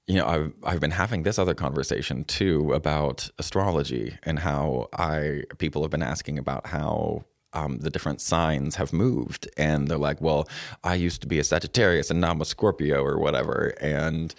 you 0.07 0.15
know 0.17 0.27
I've, 0.27 0.53
I've 0.65 0.81
been 0.81 0.93
having 0.93 1.23
this 1.25 1.39
other 1.39 1.55
conversation 1.55 2.25
too 2.25 2.73
about 2.73 3.31
astrology 3.39 4.19
and 4.23 4.39
how 4.39 4.89
i 4.93 5.43
people 5.59 5.83
have 5.83 5.91
been 5.91 6.03
asking 6.03 6.39
about 6.39 6.69
how 6.69 7.25
um, 7.53 7.79
the 7.79 7.91
different 7.91 8.21
signs 8.21 8.77
have 8.77 8.93
moved 8.93 9.49
and 9.57 9.89
they're 9.89 9.99
like 9.99 10.21
well 10.21 10.49
i 10.85 10.95
used 10.95 11.21
to 11.23 11.27
be 11.27 11.39
a 11.39 11.45
sagittarius 11.45 12.11
and 12.11 12.21
now 12.21 12.31
i'm 12.31 12.41
a 12.41 12.45
scorpio 12.45 13.03
or 13.03 13.19
whatever 13.19 13.75
and 13.81 14.35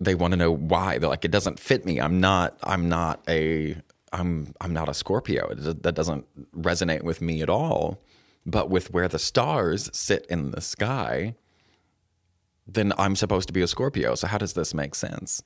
they 0.00 0.14
want 0.14 0.32
to 0.32 0.36
know 0.36 0.52
why. 0.52 0.98
They're 0.98 1.08
like, 1.08 1.24
it 1.24 1.30
doesn't 1.30 1.58
fit 1.58 1.84
me. 1.84 2.00
I'm 2.00 2.20
not. 2.20 2.58
I'm 2.62 2.88
not 2.88 3.22
a. 3.28 3.76
I'm. 4.12 4.54
I'm 4.60 4.72
not 4.72 4.88
a 4.88 4.94
Scorpio. 4.94 5.54
That 5.54 5.94
doesn't 5.94 6.26
resonate 6.56 7.02
with 7.02 7.20
me 7.20 7.42
at 7.42 7.50
all. 7.50 7.98
But 8.46 8.70
with 8.70 8.92
where 8.92 9.08
the 9.08 9.18
stars 9.18 9.90
sit 9.92 10.24
in 10.30 10.52
the 10.52 10.60
sky, 10.60 11.34
then 12.66 12.92
I'm 12.96 13.16
supposed 13.16 13.48
to 13.48 13.52
be 13.52 13.62
a 13.62 13.66
Scorpio. 13.66 14.14
So 14.14 14.28
how 14.28 14.38
does 14.38 14.54
this 14.54 14.72
make 14.72 14.94
sense? 14.94 15.42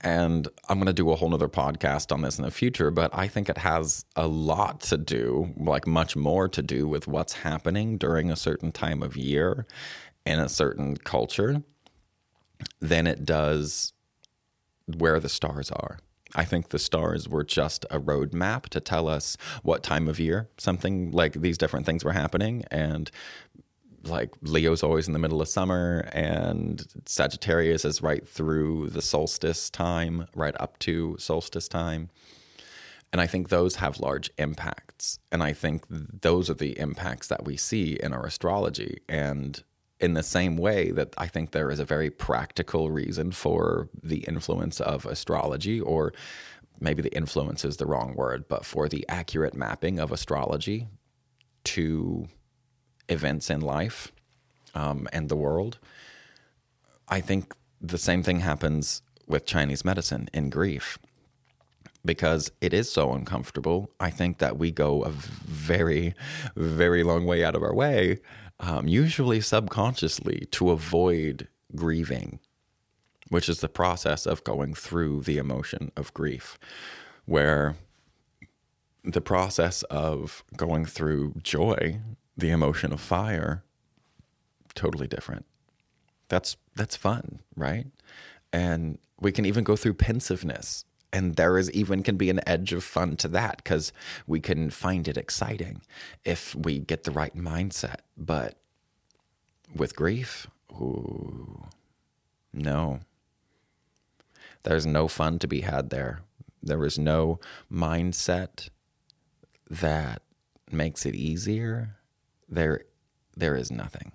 And 0.00 0.48
I'm 0.68 0.78
going 0.78 0.86
to 0.86 0.92
do 0.92 1.10
a 1.10 1.16
whole 1.16 1.30
nother 1.30 1.48
podcast 1.48 2.12
on 2.12 2.22
this 2.22 2.38
in 2.38 2.44
the 2.44 2.50
future, 2.50 2.90
but 2.90 3.10
I 3.16 3.28
think 3.28 3.48
it 3.48 3.58
has 3.58 4.04
a 4.16 4.26
lot 4.26 4.80
to 4.82 4.96
do, 4.96 5.54
like 5.56 5.86
much 5.86 6.16
more 6.16 6.48
to 6.48 6.62
do 6.62 6.86
with 6.88 7.06
what's 7.06 7.32
happening 7.32 7.96
during 7.96 8.30
a 8.30 8.36
certain 8.36 8.72
time 8.72 9.02
of 9.02 9.16
year 9.16 9.66
in 10.26 10.40
a 10.40 10.48
certain 10.48 10.96
culture 10.96 11.62
than 12.80 13.06
it 13.06 13.24
does 13.24 13.92
where 14.86 15.20
the 15.20 15.28
stars 15.28 15.70
are. 15.70 15.98
I 16.34 16.44
think 16.44 16.70
the 16.70 16.78
stars 16.78 17.28
were 17.28 17.44
just 17.44 17.84
a 17.90 18.00
roadmap 18.00 18.68
to 18.70 18.80
tell 18.80 19.08
us 19.08 19.36
what 19.62 19.82
time 19.82 20.08
of 20.08 20.18
year 20.18 20.48
something 20.58 21.12
like 21.12 21.34
these 21.34 21.58
different 21.58 21.86
things 21.86 22.04
were 22.04 22.12
happening. 22.12 22.64
And 22.70 23.10
like 24.06 24.30
Leo's 24.42 24.82
always 24.82 25.06
in 25.06 25.12
the 25.12 25.18
middle 25.18 25.40
of 25.40 25.48
summer, 25.48 26.08
and 26.12 26.84
Sagittarius 27.06 27.84
is 27.84 28.02
right 28.02 28.26
through 28.28 28.90
the 28.90 29.02
solstice 29.02 29.70
time, 29.70 30.26
right 30.34 30.54
up 30.60 30.78
to 30.80 31.16
solstice 31.18 31.68
time. 31.68 32.10
And 33.12 33.20
I 33.20 33.26
think 33.26 33.48
those 33.48 33.76
have 33.76 34.00
large 34.00 34.30
impacts. 34.38 35.20
And 35.30 35.42
I 35.42 35.52
think 35.52 35.84
those 35.88 36.50
are 36.50 36.54
the 36.54 36.78
impacts 36.78 37.28
that 37.28 37.44
we 37.44 37.56
see 37.56 37.94
in 37.94 38.12
our 38.12 38.26
astrology. 38.26 38.98
And 39.08 39.62
in 40.04 40.12
the 40.12 40.22
same 40.22 40.58
way 40.58 40.90
that 40.90 41.14
I 41.16 41.26
think 41.26 41.50
there 41.50 41.70
is 41.70 41.80
a 41.80 41.84
very 41.84 42.10
practical 42.10 42.90
reason 42.90 43.32
for 43.32 43.88
the 44.02 44.18
influence 44.18 44.78
of 44.78 45.06
astrology, 45.06 45.80
or 45.80 46.12
maybe 46.78 47.00
the 47.00 47.16
influence 47.16 47.64
is 47.64 47.78
the 47.78 47.86
wrong 47.86 48.14
word, 48.14 48.46
but 48.46 48.66
for 48.66 48.86
the 48.86 49.06
accurate 49.08 49.54
mapping 49.54 49.98
of 49.98 50.12
astrology 50.12 50.88
to 51.64 52.28
events 53.08 53.48
in 53.48 53.62
life 53.62 54.12
um, 54.74 55.08
and 55.10 55.30
the 55.30 55.36
world. 55.36 55.78
I 57.08 57.20
think 57.22 57.54
the 57.80 57.98
same 57.98 58.22
thing 58.22 58.40
happens 58.40 59.00
with 59.26 59.46
Chinese 59.46 59.86
medicine 59.86 60.28
in 60.34 60.50
grief 60.50 60.98
because 62.04 62.52
it 62.60 62.74
is 62.74 62.92
so 62.92 63.12
uncomfortable. 63.14 63.90
I 63.98 64.10
think 64.10 64.36
that 64.38 64.58
we 64.58 64.70
go 64.70 65.02
a 65.02 65.10
very, 65.10 66.14
very 66.56 67.02
long 67.02 67.24
way 67.24 67.42
out 67.42 67.54
of 67.54 67.62
our 67.62 67.74
way 67.74 68.18
um, 68.64 68.88
usually 68.88 69.40
subconsciously, 69.40 70.46
to 70.52 70.70
avoid 70.70 71.48
grieving, 71.74 72.40
which 73.28 73.48
is 73.48 73.60
the 73.60 73.68
process 73.68 74.26
of 74.26 74.44
going 74.44 74.74
through 74.74 75.22
the 75.22 75.38
emotion 75.38 75.92
of 75.96 76.14
grief, 76.14 76.58
where 77.26 77.76
the 79.02 79.20
process 79.20 79.82
of 79.84 80.42
going 80.56 80.86
through 80.86 81.34
joy, 81.42 82.00
the 82.36 82.50
emotion 82.50 82.92
of 82.92 83.00
fire, 83.00 83.62
totally 84.74 85.06
different. 85.06 85.44
That's 86.28 86.56
that's 86.74 86.96
fun, 86.96 87.40
right? 87.54 87.86
And 88.52 88.98
we 89.20 89.30
can 89.30 89.44
even 89.44 89.62
go 89.62 89.76
through 89.76 89.94
pensiveness, 89.94 90.84
and 91.14 91.36
there 91.36 91.56
is 91.56 91.70
even 91.70 92.02
can 92.02 92.16
be 92.16 92.28
an 92.28 92.40
edge 92.44 92.72
of 92.72 92.82
fun 92.82 93.16
to 93.16 93.28
that 93.28 93.58
because 93.58 93.92
we 94.26 94.40
can 94.40 94.68
find 94.68 95.06
it 95.06 95.16
exciting 95.16 95.80
if 96.24 96.56
we 96.56 96.80
get 96.80 97.04
the 97.04 97.12
right 97.12 97.36
mindset. 97.36 98.00
But 98.18 98.58
with 99.74 99.94
grief 99.94 100.48
ooh, 100.72 101.66
no. 102.52 102.98
There's 104.64 104.86
no 104.86 105.06
fun 105.06 105.38
to 105.38 105.46
be 105.46 105.60
had 105.60 105.90
there. 105.90 106.22
There 106.60 106.84
is 106.84 106.98
no 106.98 107.38
mindset 107.72 108.70
that 109.70 110.22
makes 110.72 111.06
it 111.06 111.14
easier. 111.14 111.96
There 112.48 112.80
there 113.36 113.54
is 113.54 113.70
nothing. 113.70 114.10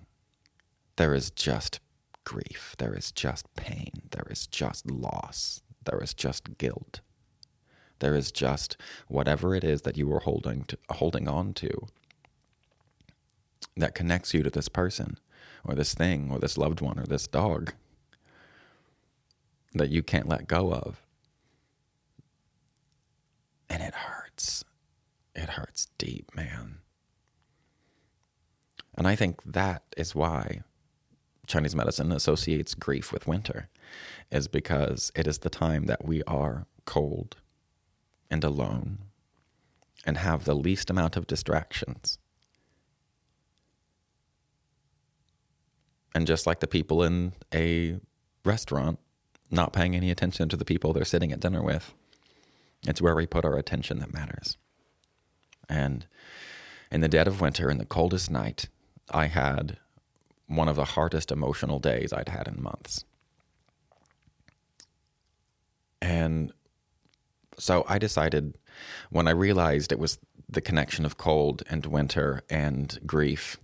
There 0.96 1.14
is 1.14 1.30
just 1.30 1.80
grief. 2.24 2.74
There 2.76 2.94
is 2.94 3.10
just 3.10 3.46
pain. 3.54 4.02
There 4.10 4.26
is 4.28 4.46
just 4.46 4.90
loss 4.90 5.62
there 5.90 6.02
is 6.02 6.14
just 6.14 6.56
guilt. 6.58 7.00
There 7.98 8.14
is 8.14 8.32
just 8.32 8.76
whatever 9.08 9.54
it 9.54 9.64
is 9.64 9.82
that 9.82 9.96
you 9.96 10.12
are 10.12 10.20
holding 10.20 10.64
to, 10.64 10.78
holding 10.90 11.28
on 11.28 11.52
to 11.54 11.86
that 13.76 13.94
connects 13.94 14.32
you 14.32 14.42
to 14.42 14.50
this 14.50 14.68
person 14.68 15.18
or 15.64 15.74
this 15.74 15.94
thing 15.94 16.30
or 16.30 16.38
this 16.38 16.56
loved 16.56 16.80
one 16.80 16.98
or 16.98 17.04
this 17.04 17.26
dog 17.26 17.74
that 19.74 19.90
you 19.90 20.02
can't 20.02 20.28
let 20.28 20.46
go 20.46 20.72
of. 20.72 21.02
And 23.68 23.82
it 23.82 23.94
hurts. 23.94 24.64
It 25.34 25.50
hurts 25.50 25.88
deep, 25.98 26.34
man. 26.34 26.78
And 28.96 29.06
I 29.06 29.14
think 29.14 29.40
that 29.44 29.82
is 29.96 30.14
why 30.14 30.62
Chinese 31.50 31.74
medicine 31.74 32.12
associates 32.12 32.74
grief 32.74 33.12
with 33.12 33.26
winter, 33.26 33.68
is 34.30 34.48
because 34.48 35.10
it 35.14 35.26
is 35.26 35.38
the 35.38 35.50
time 35.50 35.86
that 35.86 36.04
we 36.04 36.22
are 36.22 36.66
cold 36.84 37.36
and 38.30 38.44
alone 38.44 38.98
and 40.06 40.16
have 40.16 40.44
the 40.44 40.54
least 40.54 40.88
amount 40.88 41.16
of 41.16 41.26
distractions. 41.26 42.18
And 46.14 46.26
just 46.26 46.46
like 46.46 46.60
the 46.60 46.66
people 46.66 47.02
in 47.02 47.32
a 47.52 47.98
restaurant 48.44 48.98
not 49.50 49.72
paying 49.72 49.96
any 49.96 50.10
attention 50.10 50.48
to 50.48 50.56
the 50.56 50.64
people 50.64 50.92
they're 50.92 51.04
sitting 51.04 51.32
at 51.32 51.40
dinner 51.40 51.62
with, 51.62 51.92
it's 52.86 53.02
where 53.02 53.16
we 53.16 53.26
put 53.26 53.44
our 53.44 53.58
attention 53.58 53.98
that 53.98 54.14
matters. 54.14 54.56
And 55.68 56.06
in 56.90 57.00
the 57.00 57.08
dead 57.08 57.26
of 57.26 57.40
winter, 57.40 57.70
in 57.70 57.78
the 57.78 57.84
coldest 57.84 58.30
night, 58.30 58.68
I 59.10 59.26
had 59.26 59.78
one 60.50 60.68
of 60.68 60.74
the 60.74 60.84
hardest 60.84 61.30
emotional 61.30 61.78
days 61.78 62.12
I'd 62.12 62.28
had 62.28 62.48
in 62.48 62.60
months. 62.60 63.04
And 66.02 66.52
so 67.56 67.84
I 67.88 67.98
decided 67.98 68.58
when 69.10 69.28
I 69.28 69.32
realized 69.32 69.92
it 69.92 69.98
was 69.98 70.18
the 70.48 70.60
connection 70.60 71.06
of 71.06 71.16
cold 71.16 71.62
and 71.70 71.86
winter 71.86 72.42
and 72.50 72.98
grief, 73.06 73.58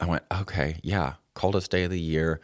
I 0.00 0.06
went, 0.06 0.24
okay, 0.32 0.78
yeah, 0.82 1.14
coldest 1.34 1.70
day 1.70 1.84
of 1.84 1.92
the 1.92 2.00
year, 2.00 2.40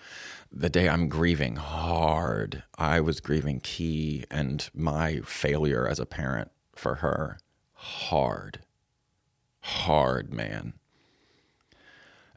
the 0.53 0.71
day 0.71 0.89
I'm 0.89 1.09
grieving 1.09 1.57
hard. 1.57 2.63
I 2.77 3.01
was 3.01 3.21
grieving 3.21 3.59
Key 3.61 4.25
and 4.31 4.69
my 4.73 5.23
failure 5.25 5.89
as 5.89 5.99
a 5.99 6.07
parent 6.07 6.53
for 6.77 6.97
her 6.97 7.39
hard. 7.73 8.61
Hard, 9.61 10.33
man. 10.33 10.75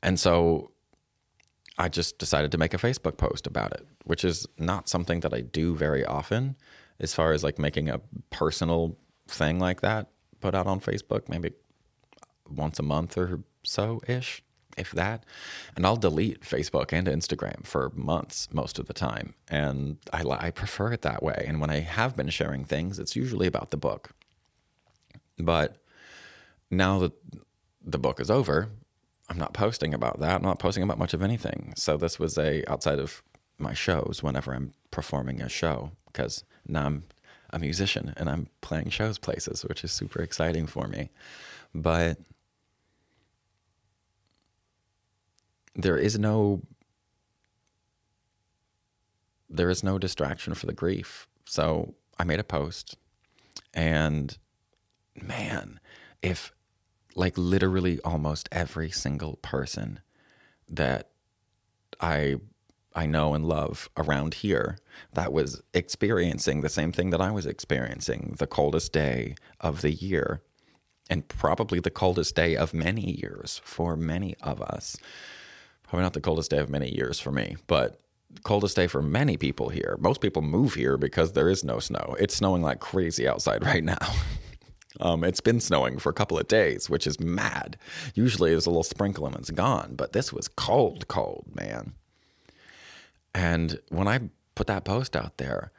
And 0.03 0.19
so 0.19 0.71
I 1.77 1.89
just 1.89 2.17
decided 2.17 2.51
to 2.51 2.57
make 2.57 2.73
a 2.73 2.77
Facebook 2.77 3.17
post 3.17 3.47
about 3.47 3.73
it, 3.73 3.87
which 4.05 4.25
is 4.25 4.47
not 4.57 4.89
something 4.89 5.21
that 5.21 5.33
I 5.33 5.41
do 5.41 5.75
very 5.75 6.05
often 6.05 6.55
as 6.99 7.13
far 7.13 7.33
as 7.33 7.43
like 7.43 7.57
making 7.57 7.89
a 7.89 7.99
personal 8.29 8.97
thing 9.27 9.59
like 9.59 9.81
that 9.81 10.07
put 10.41 10.55
out 10.55 10.67
on 10.67 10.81
Facebook, 10.81 11.29
maybe 11.29 11.53
once 12.49 12.79
a 12.79 12.83
month 12.83 13.17
or 13.17 13.39
so 13.63 14.01
ish, 14.07 14.43
if 14.75 14.91
that. 14.91 15.23
And 15.75 15.85
I'll 15.85 15.95
delete 15.95 16.41
Facebook 16.41 16.91
and 16.91 17.07
Instagram 17.07 17.65
for 17.65 17.91
months 17.95 18.49
most 18.51 18.79
of 18.79 18.87
the 18.87 18.93
time. 18.93 19.35
And 19.47 19.97
I, 20.11 20.23
I 20.27 20.51
prefer 20.51 20.91
it 20.91 21.03
that 21.03 21.23
way. 21.23 21.45
And 21.47 21.61
when 21.61 21.69
I 21.69 21.79
have 21.79 22.17
been 22.17 22.29
sharing 22.29 22.65
things, 22.65 22.99
it's 22.99 23.15
usually 23.15 23.47
about 23.47 23.71
the 23.71 23.77
book. 23.77 24.11
But 25.37 25.77
now 26.69 26.99
that 26.99 27.13
the 27.83 27.99
book 27.99 28.19
is 28.19 28.29
over, 28.29 28.69
I'm 29.31 29.37
not 29.37 29.53
posting 29.53 29.93
about 29.93 30.19
that. 30.19 30.35
I'm 30.35 30.41
not 30.41 30.59
posting 30.59 30.83
about 30.83 30.99
much 30.99 31.13
of 31.13 31.21
anything. 31.21 31.73
So 31.77 31.95
this 31.95 32.19
was 32.19 32.37
a 32.37 32.69
outside 32.69 32.99
of 32.99 33.23
my 33.57 33.73
shows 33.73 34.19
whenever 34.21 34.53
I'm 34.53 34.73
performing 34.91 35.41
a 35.41 35.47
show 35.47 35.91
because 36.07 36.43
now 36.67 36.87
I'm 36.87 37.03
a 37.51 37.57
musician 37.57 38.13
and 38.17 38.29
I'm 38.29 38.49
playing 38.59 38.89
shows 38.89 39.17
places, 39.17 39.63
which 39.63 39.85
is 39.85 39.93
super 39.93 40.21
exciting 40.21 40.67
for 40.67 40.85
me. 40.85 41.11
But 41.73 42.17
there 45.75 45.97
is 45.97 46.19
no 46.19 46.63
there 49.49 49.69
is 49.69 49.81
no 49.81 49.97
distraction 49.97 50.55
for 50.55 50.65
the 50.65 50.73
grief. 50.73 51.25
So 51.45 51.93
I 52.19 52.25
made 52.25 52.41
a 52.41 52.43
post 52.43 52.97
and 53.73 54.37
man, 55.15 55.79
if 56.21 56.51
like 57.15 57.37
literally 57.37 57.99
almost 58.01 58.49
every 58.51 58.91
single 58.91 59.37
person 59.37 59.99
that 60.69 61.09
I 61.99 62.37
I 62.93 63.05
know 63.05 63.33
and 63.33 63.45
love 63.45 63.89
around 63.95 64.33
here 64.35 64.77
that 65.13 65.31
was 65.31 65.61
experiencing 65.73 66.61
the 66.61 66.69
same 66.69 66.91
thing 66.91 67.11
that 67.11 67.21
I 67.21 67.31
was 67.31 67.45
experiencing 67.45 68.35
the 68.37 68.47
coldest 68.47 68.91
day 68.91 69.35
of 69.61 69.81
the 69.81 69.91
year, 69.91 70.41
and 71.09 71.27
probably 71.27 71.79
the 71.79 71.89
coldest 71.89 72.35
day 72.35 72.55
of 72.55 72.73
many 72.73 73.17
years 73.19 73.61
for 73.63 73.95
many 73.95 74.35
of 74.41 74.61
us. 74.61 74.97
Probably 75.83 76.03
not 76.03 76.13
the 76.13 76.21
coldest 76.21 76.51
day 76.51 76.57
of 76.57 76.69
many 76.69 76.93
years 76.93 77.19
for 77.19 77.31
me, 77.31 77.55
but 77.67 78.01
coldest 78.43 78.75
day 78.75 78.87
for 78.87 79.01
many 79.01 79.37
people 79.37 79.69
here. 79.69 79.97
Most 79.99 80.21
people 80.21 80.41
move 80.41 80.73
here 80.73 80.97
because 80.97 81.33
there 81.33 81.49
is 81.49 81.63
no 81.63 81.79
snow. 81.79 82.15
It's 82.19 82.35
snowing 82.35 82.61
like 82.61 82.79
crazy 82.79 83.27
outside 83.27 83.63
right 83.63 83.83
now. 83.83 83.99
Um, 84.99 85.23
it's 85.23 85.41
been 85.41 85.59
snowing 85.59 85.99
for 85.99 86.09
a 86.09 86.13
couple 86.13 86.37
of 86.37 86.47
days, 86.47 86.89
which 86.89 87.07
is 87.07 87.19
mad. 87.19 87.77
Usually 88.13 88.51
there's 88.51 88.65
a 88.65 88.69
little 88.69 88.83
sprinkle 88.83 89.25
and 89.25 89.35
it's 89.35 89.51
gone, 89.51 89.93
but 89.95 90.13
this 90.13 90.33
was 90.33 90.47
cold, 90.47 91.07
cold, 91.07 91.45
man. 91.53 91.93
And 93.33 93.79
when 93.89 94.07
I 94.07 94.29
put 94.55 94.67
that 94.67 94.83
post 94.83 95.15
out 95.15 95.37
there, 95.37 95.71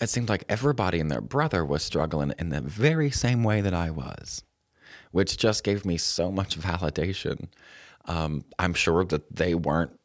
it 0.00 0.08
seemed 0.08 0.28
like 0.28 0.44
everybody 0.48 0.98
and 0.98 1.10
their 1.10 1.20
brother 1.20 1.64
was 1.64 1.82
struggling 1.82 2.32
in 2.38 2.48
the 2.48 2.60
very 2.60 3.10
same 3.10 3.44
way 3.44 3.60
that 3.60 3.74
I 3.74 3.90
was, 3.90 4.42
which 5.12 5.36
just 5.36 5.62
gave 5.62 5.84
me 5.84 5.96
so 5.96 6.32
much 6.32 6.58
validation. 6.60 7.48
Um, 8.06 8.44
I'm 8.58 8.74
sure 8.74 9.04
that 9.04 9.36
they 9.36 9.54
weren't 9.54 9.98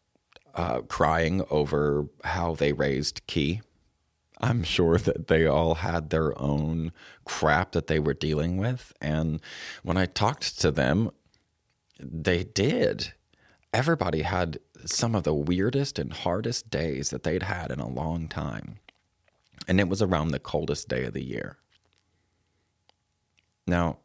uh, 0.53 0.81
crying 0.81 1.43
over 1.49 2.07
how 2.23 2.55
they 2.55 2.73
raised 2.73 3.25
Key. 3.27 3.61
I'm 4.39 4.63
sure 4.63 4.97
that 4.97 5.27
they 5.27 5.45
all 5.45 5.75
had 5.75 6.09
their 6.09 6.39
own 6.39 6.91
crap 7.25 7.71
that 7.71 7.87
they 7.87 7.99
were 7.99 8.13
dealing 8.13 8.57
with. 8.57 8.93
And 9.01 9.41
when 9.83 9.97
I 9.97 10.05
talked 10.05 10.59
to 10.61 10.71
them, 10.71 11.11
they 11.99 12.43
did. 12.43 13.13
Everybody 13.73 14.21
had 14.21 14.59
some 14.85 15.15
of 15.15 15.23
the 15.23 15.33
weirdest 15.33 15.97
and 15.97 16.13
hardest 16.13 16.69
days 16.69 17.09
that 17.09 17.23
they'd 17.23 17.43
had 17.43 17.71
in 17.71 17.79
a 17.79 17.87
long 17.87 18.27
time. 18.27 18.77
And 19.67 19.79
it 19.79 19.89
was 19.89 20.01
around 20.01 20.29
the 20.29 20.39
coldest 20.39 20.87
day 20.87 21.03
of 21.05 21.13
the 21.13 21.23
year. 21.23 21.57
Now, 23.65 23.97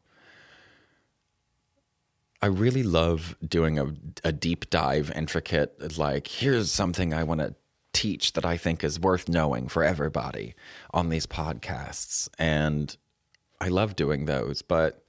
I 2.41 2.47
really 2.47 2.83
love 2.83 3.37
doing 3.47 3.79
a, 3.79 3.95
a 4.25 4.33
deep 4.33 4.69
dive, 4.71 5.13
intricate, 5.15 5.97
like, 5.97 6.27
here's 6.27 6.73
something 6.73 7.15
I 7.15 7.23
want 7.23 7.41
to 7.41 7.55
teach 7.93 8.33
that 8.33 8.45
I 8.45 8.57
think 8.57 8.83
is 8.83 8.99
worth 8.99 9.29
knowing 9.29 9.69
for 9.69 9.85
everybody 9.85 10.55
on 10.93 11.09
these 11.09 11.27
podcasts. 11.27 12.29
And 12.39 12.97
I 13.61 13.69
love 13.69 13.97
doing 13.97 14.25
those, 14.25 14.63
but 14.63 15.05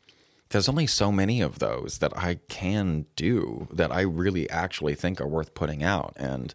there's 0.49 0.69
only 0.69 0.85
so 0.85 1.11
many 1.11 1.41
of 1.41 1.59
those 1.59 1.97
that 1.97 2.15
I 2.15 2.35
can 2.47 3.05
do 3.15 3.67
that 3.71 3.91
I 3.91 4.01
really 4.01 4.49
actually 4.49 4.95
think 4.95 5.19
are 5.19 5.27
worth 5.27 5.55
putting 5.55 5.83
out. 5.83 6.13
And 6.15 6.53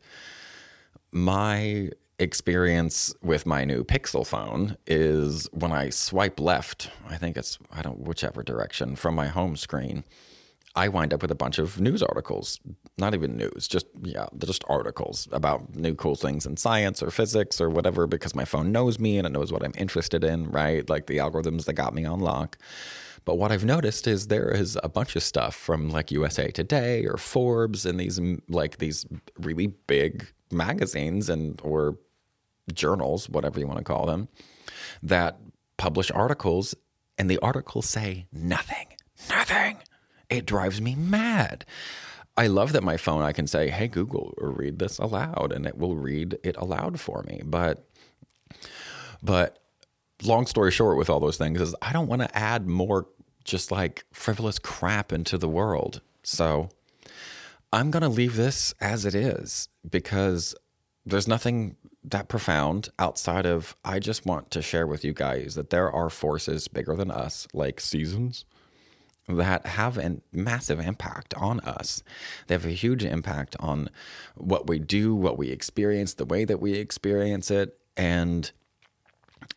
my 1.10 1.90
experience 2.18 3.14
with 3.22 3.46
my 3.46 3.64
new 3.64 3.84
Pixel 3.84 4.26
phone 4.26 4.76
is 4.86 5.48
when 5.52 5.72
I 5.72 5.90
swipe 5.90 6.38
left, 6.38 6.90
I 7.08 7.16
think 7.16 7.36
it's, 7.36 7.58
I 7.72 7.82
don't, 7.82 8.00
whichever 8.00 8.42
direction 8.42 8.96
from 8.96 9.14
my 9.14 9.26
home 9.28 9.56
screen, 9.56 10.04
I 10.78 10.86
wind 10.86 11.12
up 11.12 11.22
with 11.22 11.32
a 11.32 11.34
bunch 11.34 11.58
of 11.58 11.80
news 11.80 12.04
articles. 12.04 12.60
Not 12.98 13.12
even 13.12 13.36
news, 13.36 13.66
just, 13.66 13.86
yeah, 14.04 14.26
just 14.38 14.62
articles 14.68 15.26
about 15.32 15.74
new 15.74 15.96
cool 15.96 16.14
things 16.14 16.46
in 16.46 16.56
science 16.56 17.02
or 17.02 17.10
physics 17.10 17.60
or 17.60 17.68
whatever 17.68 18.06
because 18.06 18.36
my 18.36 18.44
phone 18.44 18.70
knows 18.70 19.00
me 19.00 19.18
and 19.18 19.26
it 19.26 19.30
knows 19.30 19.50
what 19.50 19.64
I'm 19.64 19.72
interested 19.76 20.22
in, 20.22 20.48
right? 20.52 20.88
Like 20.88 21.08
the 21.08 21.16
algorithms 21.16 21.64
that 21.64 21.72
got 21.72 21.94
me 21.94 22.04
on 22.04 22.20
lock. 22.20 22.58
But 23.24 23.38
what 23.38 23.50
I've 23.50 23.64
noticed 23.64 24.06
is 24.06 24.28
there 24.28 24.50
is 24.50 24.78
a 24.84 24.88
bunch 24.88 25.16
of 25.16 25.24
stuff 25.24 25.56
from 25.56 25.90
like 25.90 26.12
USA 26.12 26.52
Today 26.52 27.04
or 27.06 27.16
Forbes 27.16 27.84
and 27.84 27.98
these 27.98 28.20
like 28.48 28.78
these 28.78 29.04
really 29.40 29.66
big 29.66 30.28
magazines 30.52 31.28
and 31.28 31.60
or 31.64 31.98
journals, 32.72 33.28
whatever 33.28 33.58
you 33.58 33.66
want 33.66 33.78
to 33.78 33.84
call 33.84 34.06
them, 34.06 34.28
that 35.02 35.40
publish 35.76 36.12
articles 36.12 36.76
and 37.18 37.28
the 37.28 37.38
articles 37.40 37.88
say 37.88 38.28
nothing. 38.32 38.86
Nothing. 39.28 39.78
It 40.30 40.46
drives 40.46 40.80
me 40.80 40.94
mad. 40.94 41.64
I 42.36 42.46
love 42.46 42.72
that 42.72 42.84
my 42.84 42.96
phone 42.96 43.22
I 43.22 43.32
can 43.32 43.46
say, 43.46 43.68
"Hey 43.70 43.88
Google, 43.88 44.32
read 44.38 44.78
this 44.78 44.98
aloud," 44.98 45.52
and 45.52 45.66
it 45.66 45.76
will 45.76 45.96
read 45.96 46.38
it 46.44 46.56
aloud 46.56 47.00
for 47.00 47.24
me. 47.24 47.42
But 47.44 47.88
but 49.22 49.58
long 50.22 50.46
story 50.46 50.70
short 50.70 50.96
with 50.96 51.10
all 51.10 51.20
those 51.20 51.36
things 51.36 51.60
is 51.60 51.74
I 51.82 51.92
don't 51.92 52.08
want 52.08 52.22
to 52.22 52.36
add 52.36 52.66
more 52.66 53.06
just 53.44 53.70
like 53.72 54.04
frivolous 54.12 54.58
crap 54.58 55.12
into 55.12 55.38
the 55.38 55.48
world. 55.48 56.00
So 56.22 56.68
I'm 57.72 57.90
going 57.90 58.02
to 58.02 58.08
leave 58.08 58.36
this 58.36 58.74
as 58.80 59.04
it 59.04 59.14
is 59.14 59.68
because 59.88 60.54
there's 61.04 61.28
nothing 61.28 61.76
that 62.04 62.28
profound 62.28 62.90
outside 62.98 63.46
of 63.46 63.74
I 63.84 63.98
just 63.98 64.26
want 64.26 64.50
to 64.52 64.62
share 64.62 64.86
with 64.86 65.04
you 65.04 65.12
guys 65.12 65.54
that 65.54 65.70
there 65.70 65.90
are 65.90 66.10
forces 66.10 66.68
bigger 66.68 66.94
than 66.94 67.10
us, 67.10 67.46
like 67.52 67.80
seasons, 67.80 68.44
that 69.28 69.66
have 69.66 69.98
a 69.98 70.16
massive 70.32 70.80
impact 70.80 71.34
on 71.34 71.60
us. 71.60 72.02
They 72.46 72.54
have 72.54 72.64
a 72.64 72.70
huge 72.70 73.04
impact 73.04 73.56
on 73.60 73.90
what 74.34 74.66
we 74.66 74.78
do, 74.78 75.14
what 75.14 75.36
we 75.38 75.50
experience, 75.50 76.14
the 76.14 76.24
way 76.24 76.44
that 76.44 76.60
we 76.60 76.72
experience 76.74 77.50
it. 77.50 77.78
And 77.96 78.50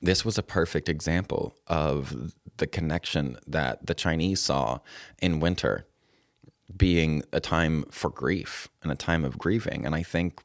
this 0.02 0.26
was 0.26 0.38
a 0.38 0.44
perfect 0.44 0.90
example 0.90 1.56
of 1.68 2.34
the 2.58 2.68
connection 2.68 3.38
that 3.48 3.86
the 3.86 3.94
Chinese 3.96 4.42
saw 4.42 4.80
in 5.22 5.40
winter. 5.40 5.88
being 6.76 7.24
a 7.32 7.40
time 7.40 7.86
for 7.92 8.10
grief 8.10 8.70
and 8.84 8.92
a 8.92 8.96
time 8.96 9.24
of 9.24 9.38
grieving. 9.38 9.86
And 9.86 9.96
I 9.96 10.04
think 10.04 10.42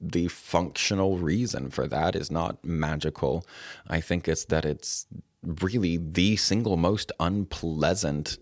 the 0.00 0.28
functional 0.28 1.18
reason 1.18 1.70
for 1.70 1.86
that 1.88 2.16
is 2.16 2.30
not 2.30 2.64
magical. 2.64 3.46
I 3.88 4.00
think 4.00 4.28
it's 4.28 4.44
that 4.46 4.64
it's 4.64 5.06
really 5.42 5.96
the 5.96 6.36
single 6.36 6.76
most 6.76 7.12
unpleasant 7.20 8.38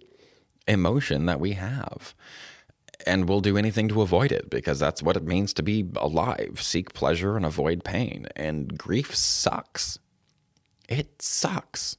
emotion 0.68 1.26
that 1.26 1.40
we 1.40 1.52
have. 1.52 2.14
And 3.06 3.28
we'll 3.28 3.40
do 3.40 3.56
anything 3.56 3.88
to 3.88 4.02
avoid 4.02 4.32
it 4.32 4.50
because 4.50 4.78
that's 4.78 5.02
what 5.02 5.16
it 5.16 5.24
means 5.24 5.52
to 5.54 5.62
be 5.62 5.88
alive 5.96 6.58
seek 6.60 6.92
pleasure 6.94 7.36
and 7.36 7.46
avoid 7.46 7.84
pain. 7.84 8.26
And 8.36 8.76
grief 8.76 9.14
sucks. 9.14 9.98
It 10.88 11.22
sucks. 11.22 11.96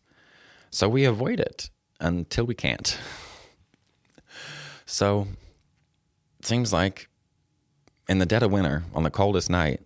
So 0.69 0.87
we 0.87 1.05
avoid 1.05 1.39
it 1.39 1.69
until 1.99 2.45
we 2.45 2.55
can't. 2.55 2.97
So, 4.91 5.27
it 6.39 6.47
seems 6.47 6.73
like 6.73 7.09
in 8.07 8.17
the 8.17 8.25
dead 8.25 8.41
of 8.41 8.51
winter, 8.51 8.85
on 8.95 9.03
the 9.03 9.11
coldest 9.11 9.47
night, 9.47 9.81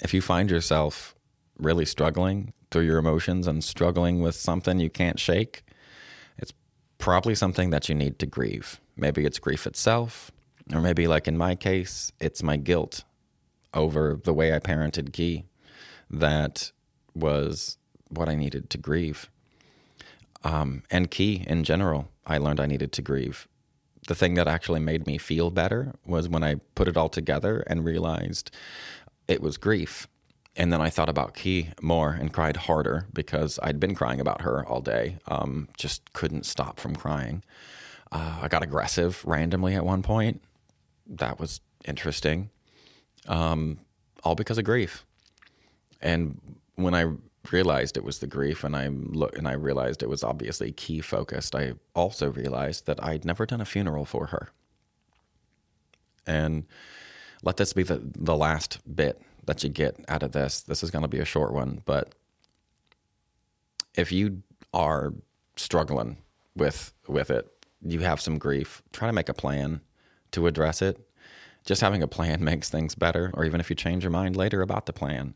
if 0.00 0.14
you 0.14 0.22
find 0.22 0.48
yourself 0.48 1.16
really 1.58 1.84
struggling 1.84 2.52
through 2.70 2.84
your 2.84 2.98
emotions 2.98 3.48
and 3.48 3.64
struggling 3.64 4.20
with 4.22 4.36
something 4.36 4.78
you 4.78 4.90
can't 4.90 5.18
shake, 5.18 5.64
probably 6.98 7.34
something 7.34 7.70
that 7.70 7.88
you 7.88 7.94
need 7.94 8.18
to 8.18 8.26
grieve. 8.26 8.80
Maybe 8.96 9.24
it's 9.24 9.38
grief 9.38 9.66
itself, 9.66 10.30
or 10.72 10.80
maybe, 10.80 11.06
like 11.06 11.28
in 11.28 11.38
my 11.38 11.54
case, 11.54 12.12
it's 12.20 12.42
my 12.42 12.56
guilt 12.56 13.04
over 13.74 14.20
the 14.22 14.34
way 14.34 14.54
I 14.54 14.58
parented 14.58 15.12
Key 15.12 15.44
that 16.10 16.72
was 17.14 17.78
what 18.08 18.28
I 18.28 18.34
needed 18.34 18.70
to 18.70 18.78
grieve. 18.78 19.30
Um, 20.42 20.82
and 20.90 21.10
Key 21.10 21.44
in 21.46 21.64
general, 21.64 22.08
I 22.26 22.38
learned 22.38 22.60
I 22.60 22.66
needed 22.66 22.92
to 22.92 23.02
grieve 23.02 23.48
the 24.08 24.14
thing 24.14 24.34
that 24.34 24.48
actually 24.48 24.80
made 24.80 25.06
me 25.06 25.18
feel 25.18 25.50
better 25.50 25.92
was 26.04 26.28
when 26.28 26.42
I 26.42 26.56
put 26.74 26.88
it 26.88 26.96
all 26.96 27.10
together 27.10 27.62
and 27.66 27.84
realized 27.84 28.50
it 29.28 29.42
was 29.42 29.58
grief. 29.58 30.08
And 30.58 30.72
then 30.72 30.80
I 30.80 30.90
thought 30.90 31.08
about 31.08 31.34
Key 31.34 31.68
more 31.80 32.10
and 32.10 32.32
cried 32.32 32.56
harder 32.56 33.06
because 33.14 33.60
I'd 33.62 33.78
been 33.78 33.94
crying 33.94 34.20
about 34.20 34.40
her 34.40 34.66
all 34.66 34.80
day. 34.80 35.18
Um, 35.28 35.68
just 35.76 36.12
couldn't 36.12 36.46
stop 36.46 36.80
from 36.80 36.96
crying. 36.96 37.44
Uh, 38.10 38.40
I 38.42 38.48
got 38.48 38.64
aggressive 38.64 39.24
randomly 39.24 39.76
at 39.76 39.84
one 39.84 40.02
point. 40.02 40.42
That 41.06 41.38
was 41.38 41.60
interesting. 41.86 42.50
Um, 43.28 43.78
all 44.24 44.34
because 44.34 44.58
of 44.58 44.64
grief. 44.64 45.06
And 46.02 46.40
when 46.74 46.92
I 46.92 47.06
realized 47.52 47.96
it 47.96 48.02
was 48.02 48.18
the 48.18 48.26
grief 48.26 48.64
and 48.64 48.74
I 48.74 48.88
look 48.88 49.38
and 49.38 49.46
I 49.46 49.52
realized 49.52 50.02
it 50.02 50.08
was 50.08 50.24
obviously 50.24 50.72
key 50.72 51.00
focused. 51.00 51.54
I 51.54 51.74
also 51.94 52.32
realized 52.32 52.86
that 52.86 53.02
I'd 53.02 53.24
never 53.24 53.46
done 53.46 53.60
a 53.60 53.64
funeral 53.64 54.04
for 54.04 54.26
her. 54.26 54.48
And 56.26 56.66
let 57.44 57.58
this 57.58 57.72
be 57.72 57.84
the, 57.84 58.02
the 58.02 58.36
last 58.36 58.80
bit 58.92 59.22
that 59.48 59.64
you 59.64 59.70
get 59.70 59.96
out 60.08 60.22
of 60.22 60.32
this. 60.32 60.60
This 60.60 60.82
is 60.82 60.90
going 60.90 61.02
to 61.02 61.08
be 61.08 61.18
a 61.18 61.24
short 61.24 61.52
one, 61.54 61.80
but 61.86 62.14
if 63.96 64.12
you 64.12 64.42
are 64.74 65.14
struggling 65.56 66.18
with 66.54 66.92
with 67.08 67.30
it, 67.30 67.48
you 67.80 68.00
have 68.00 68.20
some 68.20 68.38
grief, 68.38 68.82
try 68.92 69.08
to 69.08 69.12
make 69.12 69.30
a 69.30 69.34
plan 69.34 69.80
to 70.32 70.46
address 70.46 70.82
it. 70.82 71.00
Just 71.64 71.80
having 71.80 72.02
a 72.02 72.06
plan 72.06 72.44
makes 72.52 72.68
things 72.68 72.94
better, 72.94 73.30
or 73.32 73.46
even 73.46 73.58
if 73.58 73.70
you 73.70 73.74
change 73.74 74.04
your 74.04 74.10
mind 74.10 74.36
later 74.36 74.60
about 74.60 74.84
the 74.84 74.92
plan, 74.92 75.34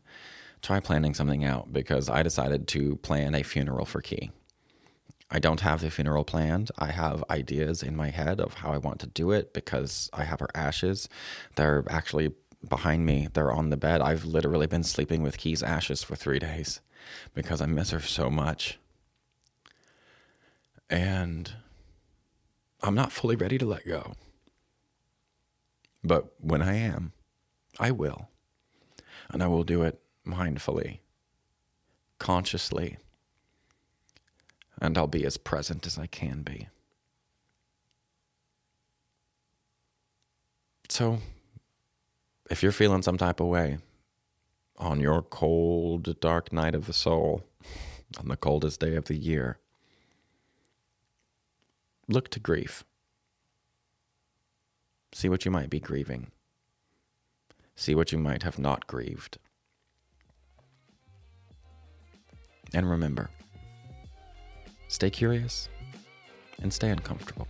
try 0.61 0.79
planning 0.79 1.15
something 1.15 1.43
out 1.43 1.73
because 1.73 2.07
I 2.07 2.21
decided 2.21 2.67
to 2.69 2.97
plan 2.97 3.33
a 3.33 3.41
funeral 3.41 3.85
for 3.85 4.01
Key. 4.01 4.29
I 5.31 5.39
don't 5.39 5.61
have 5.61 5.81
the 5.81 5.89
funeral 5.89 6.23
planned. 6.23 6.69
I 6.77 6.91
have 6.91 7.23
ideas 7.31 7.81
in 7.81 7.95
my 7.95 8.11
head 8.11 8.39
of 8.39 8.53
how 8.53 8.71
I 8.71 8.77
want 8.77 8.99
to 8.99 9.07
do 9.07 9.31
it 9.31 9.51
because 9.51 10.11
I 10.13 10.25
have 10.25 10.39
her 10.39 10.49
ashes. 10.53 11.09
They're 11.55 11.83
actually 11.89 12.33
behind 12.67 13.05
me. 13.05 13.27
They're 13.33 13.51
on 13.51 13.69
the 13.69 13.77
bed. 13.77 14.01
I've 14.01 14.25
literally 14.25 14.67
been 14.67 14.83
sleeping 14.83 15.21
with 15.21 15.37
Key's 15.37 15.63
ashes 15.63 16.03
for 16.03 16.15
three 16.15 16.39
days 16.39 16.81
because 17.33 17.61
I 17.61 17.65
miss 17.65 17.91
her 17.91 17.99
so 17.99 18.29
much. 18.29 18.79
And 20.89 21.53
I'm 22.81 22.95
not 22.95 23.11
fully 23.11 23.35
ready 23.35 23.57
to 23.57 23.65
let 23.65 23.87
go. 23.87 24.13
But 26.03 26.33
when 26.39 26.61
I 26.61 26.75
am, 26.75 27.13
I 27.79 27.91
will. 27.91 28.29
And 29.29 29.41
I 29.41 29.47
will 29.47 29.63
do 29.63 29.83
it 29.83 29.99
mindfully, 30.27 30.99
consciously, 32.19 32.97
and 34.81 34.97
I'll 34.97 35.07
be 35.07 35.25
as 35.25 35.37
present 35.37 35.87
as 35.87 35.97
I 35.97 36.07
can 36.07 36.41
be. 36.41 36.67
So, 40.89 41.19
if 42.49 42.61
you're 42.61 42.71
feeling 42.71 43.01
some 43.01 43.17
type 43.17 43.39
of 43.39 43.47
way 43.47 43.77
on 44.77 44.99
your 44.99 45.21
cold, 45.21 46.19
dark 46.19 46.51
night 46.51 46.75
of 46.75 46.85
the 46.85 46.93
soul, 46.93 47.43
on 48.19 48.27
the 48.27 48.37
coldest 48.37 48.79
day 48.79 48.95
of 48.95 49.05
the 49.05 49.15
year, 49.15 49.57
look 52.07 52.29
to 52.29 52.39
grief. 52.39 52.83
See 55.13 55.29
what 55.29 55.45
you 55.45 55.51
might 55.51 55.69
be 55.69 55.79
grieving. 55.79 56.31
See 57.75 57.95
what 57.95 58.11
you 58.11 58.17
might 58.17 58.43
have 58.43 58.59
not 58.59 58.87
grieved. 58.87 59.37
And 62.73 62.89
remember, 62.89 63.29
stay 64.87 65.09
curious 65.11 65.69
and 66.61 66.73
stay 66.73 66.89
uncomfortable. 66.89 67.47